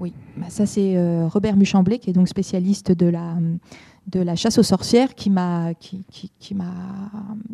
[0.00, 3.36] Oui, bah ça c'est euh, Robert Muchemblé, qui est donc spécialiste de la,
[4.06, 5.72] de la chasse aux sorcières, qui m'a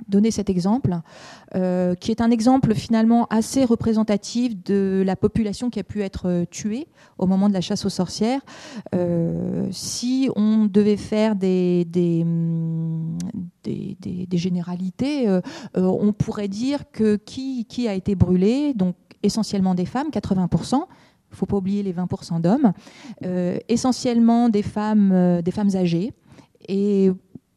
[0.08, 0.98] donné cet exemple,
[1.54, 6.28] euh, qui est un exemple finalement assez représentatif de la population qui a pu être
[6.28, 6.88] euh, tuée
[7.18, 8.40] au moment de la chasse aux sorcières.
[8.94, 12.24] Euh, si on devait faire des, des
[14.32, 15.26] généralités,
[15.74, 20.82] on pourrait dire que qui, a été brûlé, donc essentiellement des femmes, 80%.
[21.30, 22.72] Il faut pas oublier les 20% d'hommes,
[23.68, 25.12] essentiellement des femmes
[25.74, 26.14] âgées.
[26.68, 27.10] Et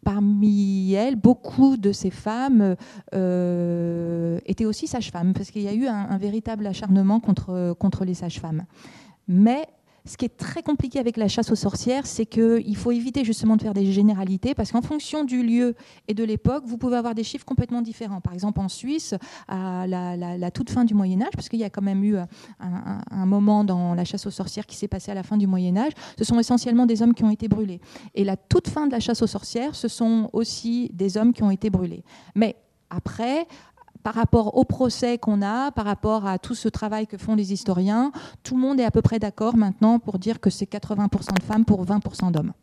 [0.03, 2.75] parmi elles, beaucoup de ces femmes
[3.13, 8.03] euh, étaient aussi sages-femmes, parce qu'il y a eu un, un véritable acharnement contre, contre
[8.05, 8.65] les sages-femmes.
[9.27, 9.67] Mais
[10.05, 13.55] ce qui est très compliqué avec la chasse aux sorcières, c'est qu'il faut éviter justement
[13.55, 15.75] de faire des généralités, parce qu'en fonction du lieu
[16.07, 18.19] et de l'époque, vous pouvez avoir des chiffres complètement différents.
[18.19, 19.13] Par exemple, en Suisse,
[19.47, 22.27] à la, toute fin du Moyen Âge, parce qu'il y a quand même eu un,
[22.59, 25.45] un- un moment dans la chasse aux sorcières qui s'est passé à la fin du
[25.45, 27.79] Moyen Âge, ce sont essentiellement des hommes qui ont été brûlés.
[28.15, 31.43] Et la toute fin de la chasse aux sorcières, ce sont aussi des hommes qui
[31.43, 32.03] ont été brûlés.
[32.33, 32.55] Mais
[32.89, 33.45] après,
[34.03, 37.53] par rapport au procès qu'on a, par rapport à tout ce travail que font les
[37.53, 38.11] historiens,
[38.43, 41.43] tout le monde est à peu près d'accord maintenant pour dire que c'est 80% de
[41.43, 42.53] femmes pour 20% d'hommes.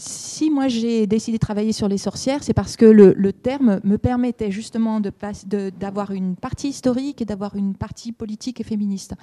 [0.00, 3.98] Si moi j'ai décidé de travailler sur les sorcières, c'est parce que le, terme me
[3.98, 9.14] permettait justement d'avoir une partie historique et d'avoir une partie politique et féministe.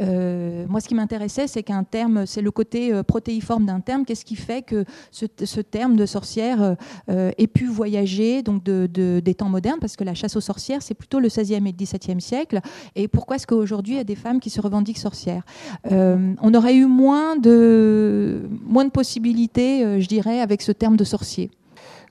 [0.00, 4.04] Euh, moi, ce qui m'intéressait, c'est qu'un terme, c'est le côté euh, protéiforme d'un terme.
[4.04, 6.76] Qu'est-ce qui fait que ce, terme de sorcière
[7.08, 9.78] euh, ait pu voyager donc de, de- des temps modernes?
[9.80, 12.58] Parce que la chasse aux sorcières, c'est plutôt le 16e et le 17e siècle.
[12.96, 15.44] Et pourquoi est-ce qu'aujourd'hui, il y a des femmes qui se revendiquent sorcières?
[15.92, 21.50] On aurait eu moins de, moins de possibilités, je dirais, avec ce terme de sorcier.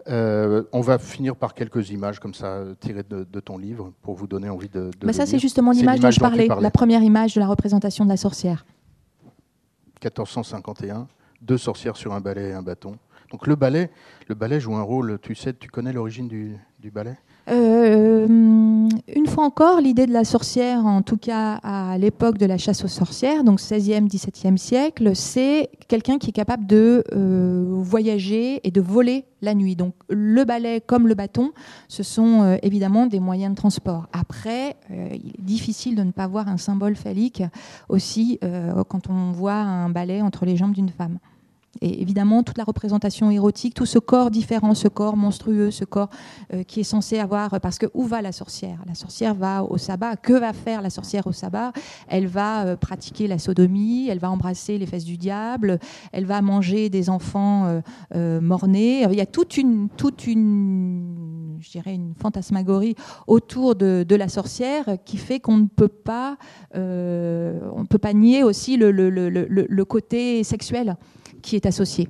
[0.09, 3.93] Euh, on va finir par quelques images comme ça euh, tirées de, de ton livre
[4.01, 4.91] pour vous donner envie de.
[4.99, 6.63] de le ça, c'est justement l'image dont je parlais, parlais.
[6.63, 8.65] la première image de la représentation de la sorcière.
[10.03, 11.07] 1451,
[11.41, 12.97] deux sorcières sur un balai et un bâton.
[13.31, 13.89] Donc le ballet,
[14.27, 15.19] le ballet joue un rôle.
[15.21, 17.17] Tu sais, tu connais l'origine du, du ballet
[17.49, 22.57] Euh, une fois encore, l'idée de la sorcière, en tout cas à l'époque de la
[22.57, 28.65] chasse aux sorcières, donc 16e, 17e siècle, c'est quelqu'un qui est capable de euh, voyager
[28.65, 29.75] et de voler la nuit.
[29.75, 31.51] Donc le balai comme le bâton,
[31.89, 34.07] ce sont euh, évidemment des moyens de transport.
[34.13, 37.43] Après, il est difficile de ne pas voir un symbole phallique
[37.89, 38.39] aussi
[38.89, 41.19] quand on voit un balai entre les jambes d'une femme.
[41.81, 46.09] Et évidemment, toute la représentation érotique, tout ce corps différent, ce corps monstrueux, ce corps
[46.53, 47.59] euh, qui est censé avoir.
[47.61, 48.79] Parce que où va la sorcière?
[48.87, 50.15] La sorcière va au sabbat.
[50.15, 51.73] Que va faire la sorcière au sabbat?
[52.07, 55.79] Elle va euh, pratiquer la sodomie, elle va embrasser les fesses du diable,
[56.11, 57.81] elle va manger des enfants
[58.15, 59.05] euh, morts-nés.
[59.09, 62.95] Il y a toute une, toute une, je dirais, une fantasmagorie
[63.25, 66.37] autour de, la sorcière qui fait qu'on ne peut pas,
[66.75, 70.97] on peut pas nier aussi le côté sexuel
[71.43, 72.09] qui est associé.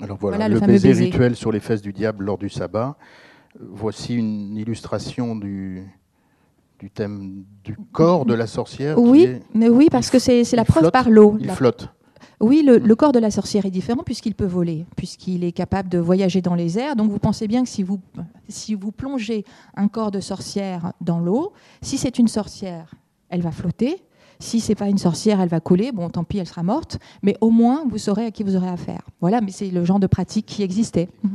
[0.00, 2.96] Alors voilà, le, baiser, rituel sur les fesses du diable lors du sabbat.
[3.58, 5.82] Voici une illustration du,
[6.78, 8.98] du thème du corps de la sorcière.
[8.98, 11.36] Oui, mais oui, parce que c'est la preuve par l'eau.
[11.40, 11.88] Il flotte.
[12.38, 15.88] Oui, le, le, corps de la sorcière est différent puisqu'il peut voler, puisqu'il est capable
[15.88, 16.94] de voyager dans les airs.
[16.94, 17.98] Donc vous pensez bien que si vous,
[18.48, 22.94] si vous plongez un corps de sorcière dans l'eau, si c'est une sorcière,
[23.30, 24.02] elle va flotter.
[24.38, 25.92] Si c'est pas une sorcière, elle va couler.
[25.92, 26.98] Bon, tant pis, elle sera morte.
[27.22, 29.02] Mais au moins, vous saurez à qui vous aurez affaire.
[29.20, 31.08] Voilà, mais c'est le genre de pratique qui existait.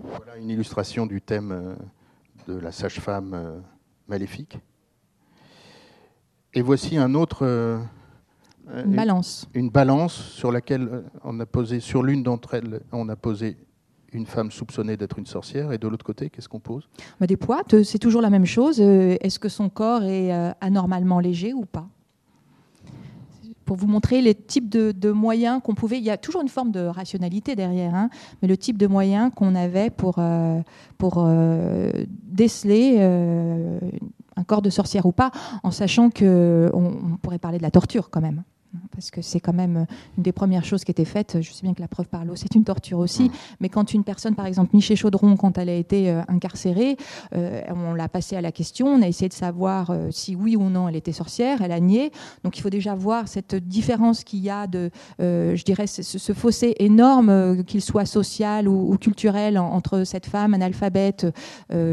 [0.00, 1.74] Voilà une illustration du thème euh,
[2.46, 3.58] de la sage-femme euh,
[4.06, 4.58] maléfique.
[6.54, 7.40] Et voici un autre.
[7.42, 7.78] Euh,
[8.84, 9.48] une balance.
[9.54, 13.56] Une, balance sur laquelle on a posé, sur l'une d'entre elles, on a posé
[14.12, 16.88] une femme soupçonnée d'être une sorcière, et de l'autre côté, qu'est-ce qu'on pose?
[17.18, 18.78] Bah, Des poids, c'est toujours la même chose.
[18.80, 20.30] Est-ce que son corps est
[20.60, 21.88] anormalement léger ou pas?
[23.68, 25.98] Pour vous montrer les types de, moyens qu'on pouvait.
[25.98, 28.08] Il y a toujours une forme de rationalité derrière, hein,
[28.40, 30.62] mais le type de moyens qu'on avait pour, euh,
[31.02, 31.92] euh,
[32.24, 33.78] déceler euh,
[34.36, 38.08] un corps de sorcière ou pas, en sachant qu'on on pourrait parler de la torture
[38.08, 38.42] quand même
[38.98, 39.86] parce que c'est quand même
[40.16, 41.38] une des premières choses qui était faite.
[41.40, 43.30] Je sais bien que la preuve par l'eau, c'est une torture aussi,
[43.60, 46.96] mais quand une personne, par exemple Michel Chaudron, quand elle a été euh, incarcérée,
[47.36, 50.56] euh, on l'a passé à la question, on a essayé de savoir euh, si oui
[50.56, 52.10] ou non elle était sorcière, elle a nié.
[52.42, 54.90] Donc il faut déjà voir cette différence qu'il y a de,
[55.20, 61.26] je dirais, ce, fossé énorme, qu'il soit social ou, culturel, entre cette femme analphabète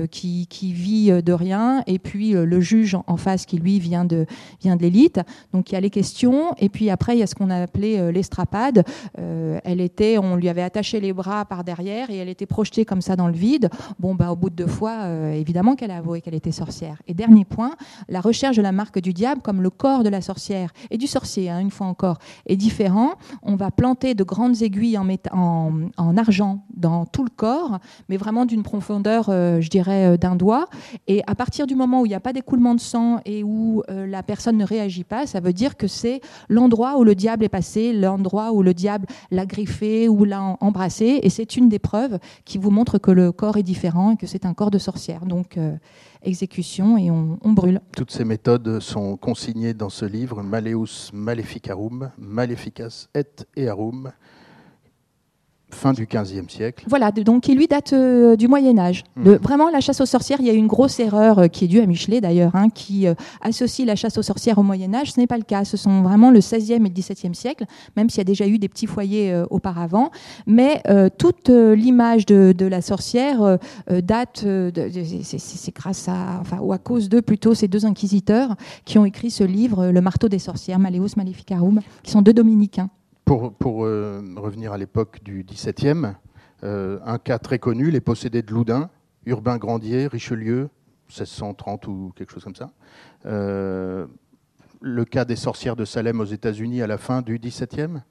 [0.09, 4.25] qui, qui, vit de rien et puis le juge en face qui lui vient de,
[4.61, 5.19] vient de l'élite.
[5.53, 6.55] Donc il y a les questions.
[6.57, 8.85] Et puis après, il y a ce qu'on a appelé euh, l'estrapade.
[9.19, 12.85] Euh, elle était, on lui avait attaché les bras par derrière et elle était projetée
[12.85, 13.69] comme ça dans le vide.
[13.99, 17.01] Bon, bah, au bout de deux fois, euh, évidemment qu'elle a avoué qu'elle était sorcière.
[17.09, 17.71] Et dernier point,
[18.07, 21.05] la recherche de la marque du diable comme le corps de la sorcière et du
[21.05, 23.15] sorcier, hein, une fois encore, est différent.
[23.43, 28.15] On va planter de grandes aiguilles en, en, en argent dans tout le corps, mais
[28.15, 30.69] vraiment d'une profondeur, je dirais, d'un doigt.
[31.07, 33.83] Et à partir du moment où il n'y a pas d'écoulement de sang et où
[33.89, 37.49] la personne ne réagit pas, ça veut dire que c'est l'endroit où le diable est
[37.49, 41.19] passé, l'endroit où le diable l'a griffé ou l'a embrassé.
[41.23, 44.27] Et c'est une des preuves qui vous montre que le corps est différent et que
[44.27, 45.25] c'est un corps de sorcière.
[45.25, 45.75] Donc, euh,
[46.25, 47.79] exécution et on, brûle.
[47.95, 53.25] Toutes ces méthodes sont consignées dans ce livre, Maleus Maleficarum, Maleficas et
[53.55, 54.11] Earum,
[55.71, 56.85] fin du XVe siècle.
[56.87, 59.03] Voilà, donc qui lui date euh, du Moyen Âge.
[59.15, 59.33] Hmm.
[59.35, 61.79] vraiment, la chasse aux sorcières, il y a une grosse erreur euh, qui est due
[61.79, 65.13] à Michelet d'ailleurs, hein, qui euh, associe la chasse aux sorcières au Moyen Âge.
[65.13, 65.65] Ce n'est pas le cas.
[65.65, 68.57] Ce sont vraiment le XVIe et le XVIIe siècle, même s'il y a déjà eu
[68.57, 70.11] des petits foyers auparavant.
[70.47, 70.81] Mais
[71.17, 73.57] toute l'image de, la sorcière
[73.89, 74.45] date,
[75.23, 78.55] c'est grâce à, enfin, ou à cause de plutôt ces deux inquisiteurs
[78.85, 82.89] qui ont écrit ce livre, Le marteau des sorcières, Maleus Maleficarum, qui sont deux dominicains.
[83.25, 86.13] Pour, euh, revenir à l'époque du XVIIe,
[86.63, 88.91] euh, un cas très connu, les possédés de Loudun,
[89.25, 90.69] Urbain Grandier, Richelieu,
[91.09, 92.69] 1630 ou quelque chose comme ça.
[93.25, 94.05] Euh,
[94.79, 98.03] le cas des sorcières de Salem aux États-Unis à la fin du XVIIe.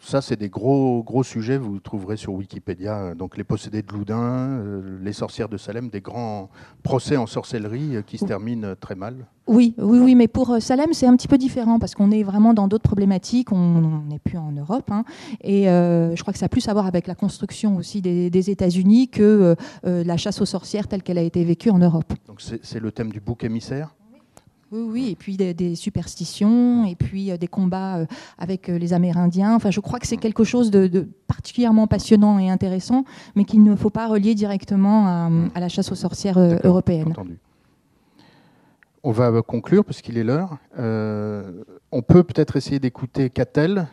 [0.00, 3.14] Ça, c'est des gros, gros sujets, vous trouverez sur Wikipédia.
[3.14, 4.62] Donc, les possédés de Loudun,
[5.02, 6.50] les sorcières de Salem, des grands
[6.82, 9.26] procès en sorcellerie qui se terminent très mal.
[9.48, 12.22] Oui, oui, oui, mais pour euh, Salem, c'est un petit peu différent parce qu'on est
[12.22, 13.50] vraiment dans d'autres problématiques.
[13.50, 14.90] On n'est plus en Europe.
[14.90, 15.04] Hein.
[15.42, 18.50] et euh, je crois que ça a plus à voir avec la construction aussi des,
[18.50, 22.12] États-Unis que euh, la chasse aux sorcières telle qu'elle a été vécue en Europe.
[22.26, 23.94] Donc c'est le thème du bouc émissaire?
[24.70, 28.04] Oui, oui, et puis des, superstitions, et puis des combats
[28.36, 29.54] avec les Amérindiens.
[29.54, 33.04] Enfin, je crois que c'est quelque chose de, particulièrement passionnant et intéressant,
[33.34, 35.06] mais qu'il ne faut pas relier directement
[35.54, 37.08] à, la chasse aux sorcières européenne.
[37.08, 37.38] Entendu.
[39.02, 40.58] On va conclure parce qu'il est l'heure.
[40.78, 43.86] Euh, on peut peut-être essayer d'écouter Catel.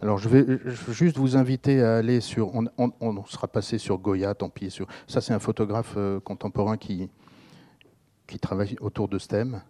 [0.00, 0.58] Alors je vais,
[0.90, 2.52] juste vous inviter à aller sur.
[2.78, 4.70] On, sera passé sur Goya, tant pis.
[4.70, 7.10] Sur, ça, c'est un photographe euh, contemporain qui,
[8.26, 9.60] qui travaille autour de ce thème.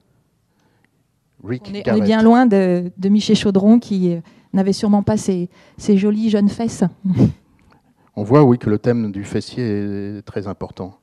[1.45, 2.05] Rick On est, on est Garrett.
[2.05, 4.21] bien loin de, de Michel Chaudron qui euh,
[4.53, 6.85] n'avait sûrement pas ces, ces jolies jeunes fesses.
[8.17, 9.65] On voit, oui, que le thème du fessier
[10.19, 10.99] est très important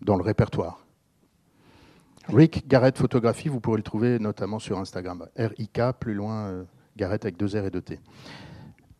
[0.00, 0.84] dans le répertoire.
[2.28, 5.26] Rick Garrett Photographie, vous pourrez le trouver notamment sur Instagram.
[5.38, 6.64] R-I-K, plus loin, euh,
[6.96, 8.00] Garrett avec deux R et deux T.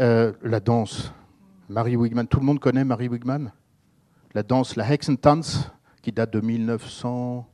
[0.03, 1.13] Euh, la danse,
[1.71, 2.27] Marie Wigman.
[2.27, 3.53] Tout le monde connaît Marie Wigman?
[4.35, 5.71] La danse, la Hexentanz,
[6.03, 7.47] qui date de 1900.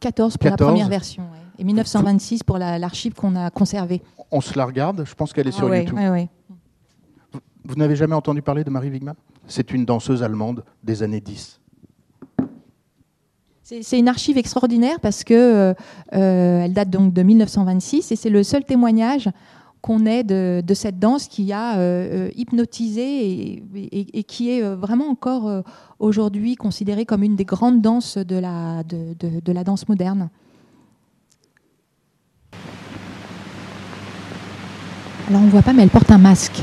[0.00, 0.60] 14 pour 14.
[0.60, 1.39] la première version, ouais.
[1.60, 4.02] Et 1926 pour la- l'archive qu'on a conservée.
[4.30, 5.98] On se la regarde, je pense qu'elle est Ah sur ouais, YouTube.
[5.98, 6.28] ouais, ouais.
[7.64, 9.14] Vous n'avez jamais entendu parler de Marie Wigman?
[9.46, 11.60] C'est une danseuse allemande des années 10.
[13.62, 15.74] C'est une archive extraordinaire parce que euh,
[16.14, 19.28] euh, elle date donc de 1926 et c'est le seul témoignage
[19.80, 24.50] qu'on ait de, de cette danse qui a euh, euh, hypnotisé et, et- et qui
[24.50, 25.62] est vraiment encore euh,
[26.00, 30.30] aujourd'hui considérée comme une des grandes danses de la, de, de- de la danse moderne.
[35.30, 36.60] Alors on ne voit pas mais elle porte un masque.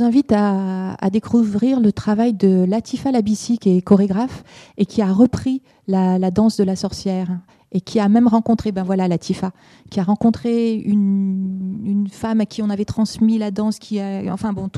[0.00, 4.44] Vous invite à, découvrir le travail de Latifa Labissi, qui est chorégraphe
[4.78, 7.28] et qui a repris la, danse de la sorcière
[7.72, 9.52] et qui a même rencontré, ben voilà, Latifa,
[9.90, 14.52] qui a rencontré une, femme à qui on avait transmis la danse, qui a, enfin
[14.54, 14.68] bon,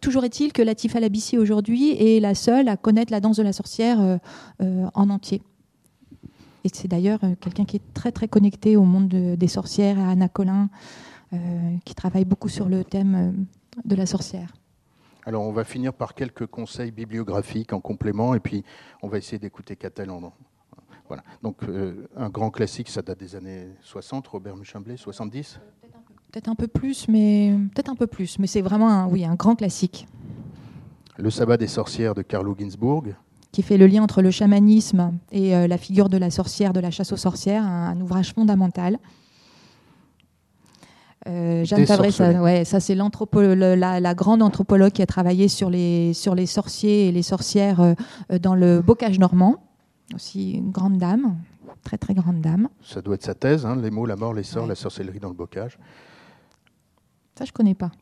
[0.00, 3.52] toujours est-il que Latifa Labissi aujourd'hui est la seule à connaître la danse de la
[3.52, 4.16] sorcière euh,
[4.62, 5.42] euh, en entier.
[6.64, 9.98] Et c'est d'ailleurs euh, quelqu'un qui est très très connecté au monde de- des sorcières,
[9.98, 10.68] à Anna Collin,
[11.32, 13.46] euh, qui travaille beaucoup sur le thème
[13.84, 14.52] de la sorcière.
[15.24, 18.64] Alors, on va finir par quelques conseils bibliographiques en complément, et puis
[19.02, 20.32] on va essayer d'écouter Catel en.
[21.06, 21.22] Voilà.
[21.42, 25.60] Donc, euh, un grand classique, ça date des années 60, Robert Muchemblé, 70.
[26.32, 29.34] Peut-être un peu plus, mais peut-être un peu plus, mais c'est vraiment un, oui, un
[29.34, 30.08] grand classique
[31.18, 33.14] Le sabbat des sorcières de Carlo Ginzburg.
[33.52, 36.80] qui fait le lien entre le chamanisme et euh, la figure de la sorcière, de
[36.80, 38.98] la chasse aux sorcières, un, un ouvrage fondamental.
[41.28, 46.14] Euh, Jeanne ça, ouais, ça c'est la, la grande anthropologue qui a travaillé sur les,
[46.14, 47.94] sur les sorciers et les sorcières euh,
[48.40, 49.62] dans le bocage normand.
[50.14, 51.36] Aussi une grande dame,
[51.84, 52.68] très très grande dame.
[52.82, 54.70] Ça doit être sa thèse, hein, les mots, la mort, les sorts, Ouais.
[54.70, 55.78] la sorcellerie dans le bocage.
[57.38, 57.92] Ça je connais pas.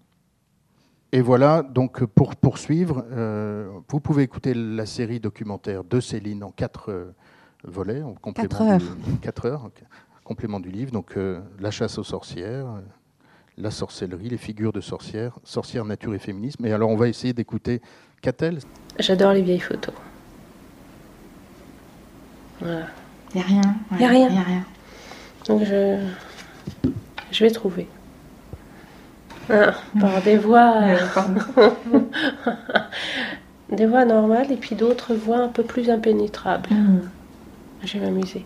[1.13, 6.51] Et voilà, donc pour poursuivre, euh, vous pouvez écouter la série documentaire de Céline en
[6.53, 7.13] quatre euh,
[7.65, 8.79] volets, en complément Quatre heures.
[8.79, 9.83] Du, quatre heures, ok,
[10.25, 10.91] complément du livre.
[10.93, 11.17] Donc
[11.59, 12.67] la chasse aux sorcières,
[13.61, 16.65] la sorcellerie, les figures de sorcières, sorcières, nature et féminisme.
[16.67, 17.81] Et alors on va essayer d'écouter
[18.23, 18.59] Catel.
[18.99, 19.95] J'adore les vieilles photos.
[22.61, 22.87] Voilà.
[23.35, 23.75] Il n'y a rien.
[23.99, 24.29] Y a rien.
[24.31, 24.65] Y a rien.
[25.47, 25.99] Donc je,
[27.31, 27.89] je vais trouver.
[29.49, 30.75] Ah, par des voix,
[33.71, 36.71] des voix normales et puis d'autres voix un peu plus impénétrables.
[36.71, 37.01] Mm.
[37.85, 38.45] Je vais m'amuser.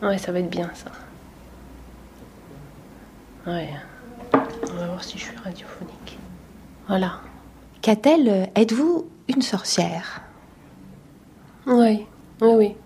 [0.00, 0.90] Ouais, ça va être bien ça.
[3.46, 3.70] Ouais.
[4.92, 6.18] On va voir si je suis radiophonique.
[6.86, 7.20] Voilà.
[7.88, 10.20] Euh, êtes-vous une sorcière?
[11.66, 12.04] Oui,
[12.42, 12.76] oui, oui.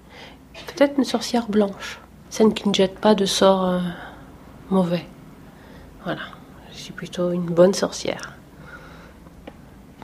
[0.68, 2.00] Peut-être une sorcière blanche.
[2.30, 3.80] Celle qui ne jette pas de sorts euh,
[4.70, 5.04] mauvais.
[6.04, 6.20] Voilà.
[6.70, 8.34] Je suis plutôt une bonne sorcière.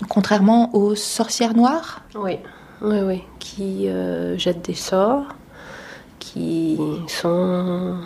[0.09, 2.01] Contrairement aux sorcières noires?
[2.17, 2.41] Oui,
[2.81, 3.23] oui, oui.
[3.39, 5.27] Qui euh, jettent des sorts,
[6.19, 7.97] qui sont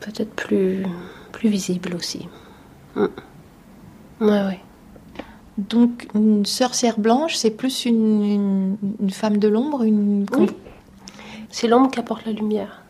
[0.00, 0.86] peut-être plus,
[1.32, 2.28] plus visibles aussi.
[2.96, 3.04] Mm.
[4.20, 4.60] Ouais, ouais.
[5.58, 10.26] Donc une sorcière blanche, c'est plus une, une- une femme de l'ombre, une...
[10.36, 10.50] Oui.
[11.50, 12.82] C'est l'ombre qui apporte la lumière.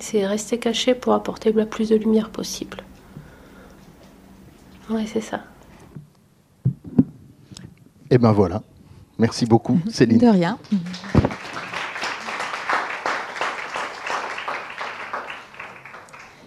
[0.00, 2.78] C'est rester caché pour apporter le plus de lumière possible.
[4.90, 5.40] Ouais, c'est ça.
[8.10, 8.62] Et ben voilà.
[9.18, 10.18] Merci beaucoup, Céline.
[10.18, 10.58] De rien.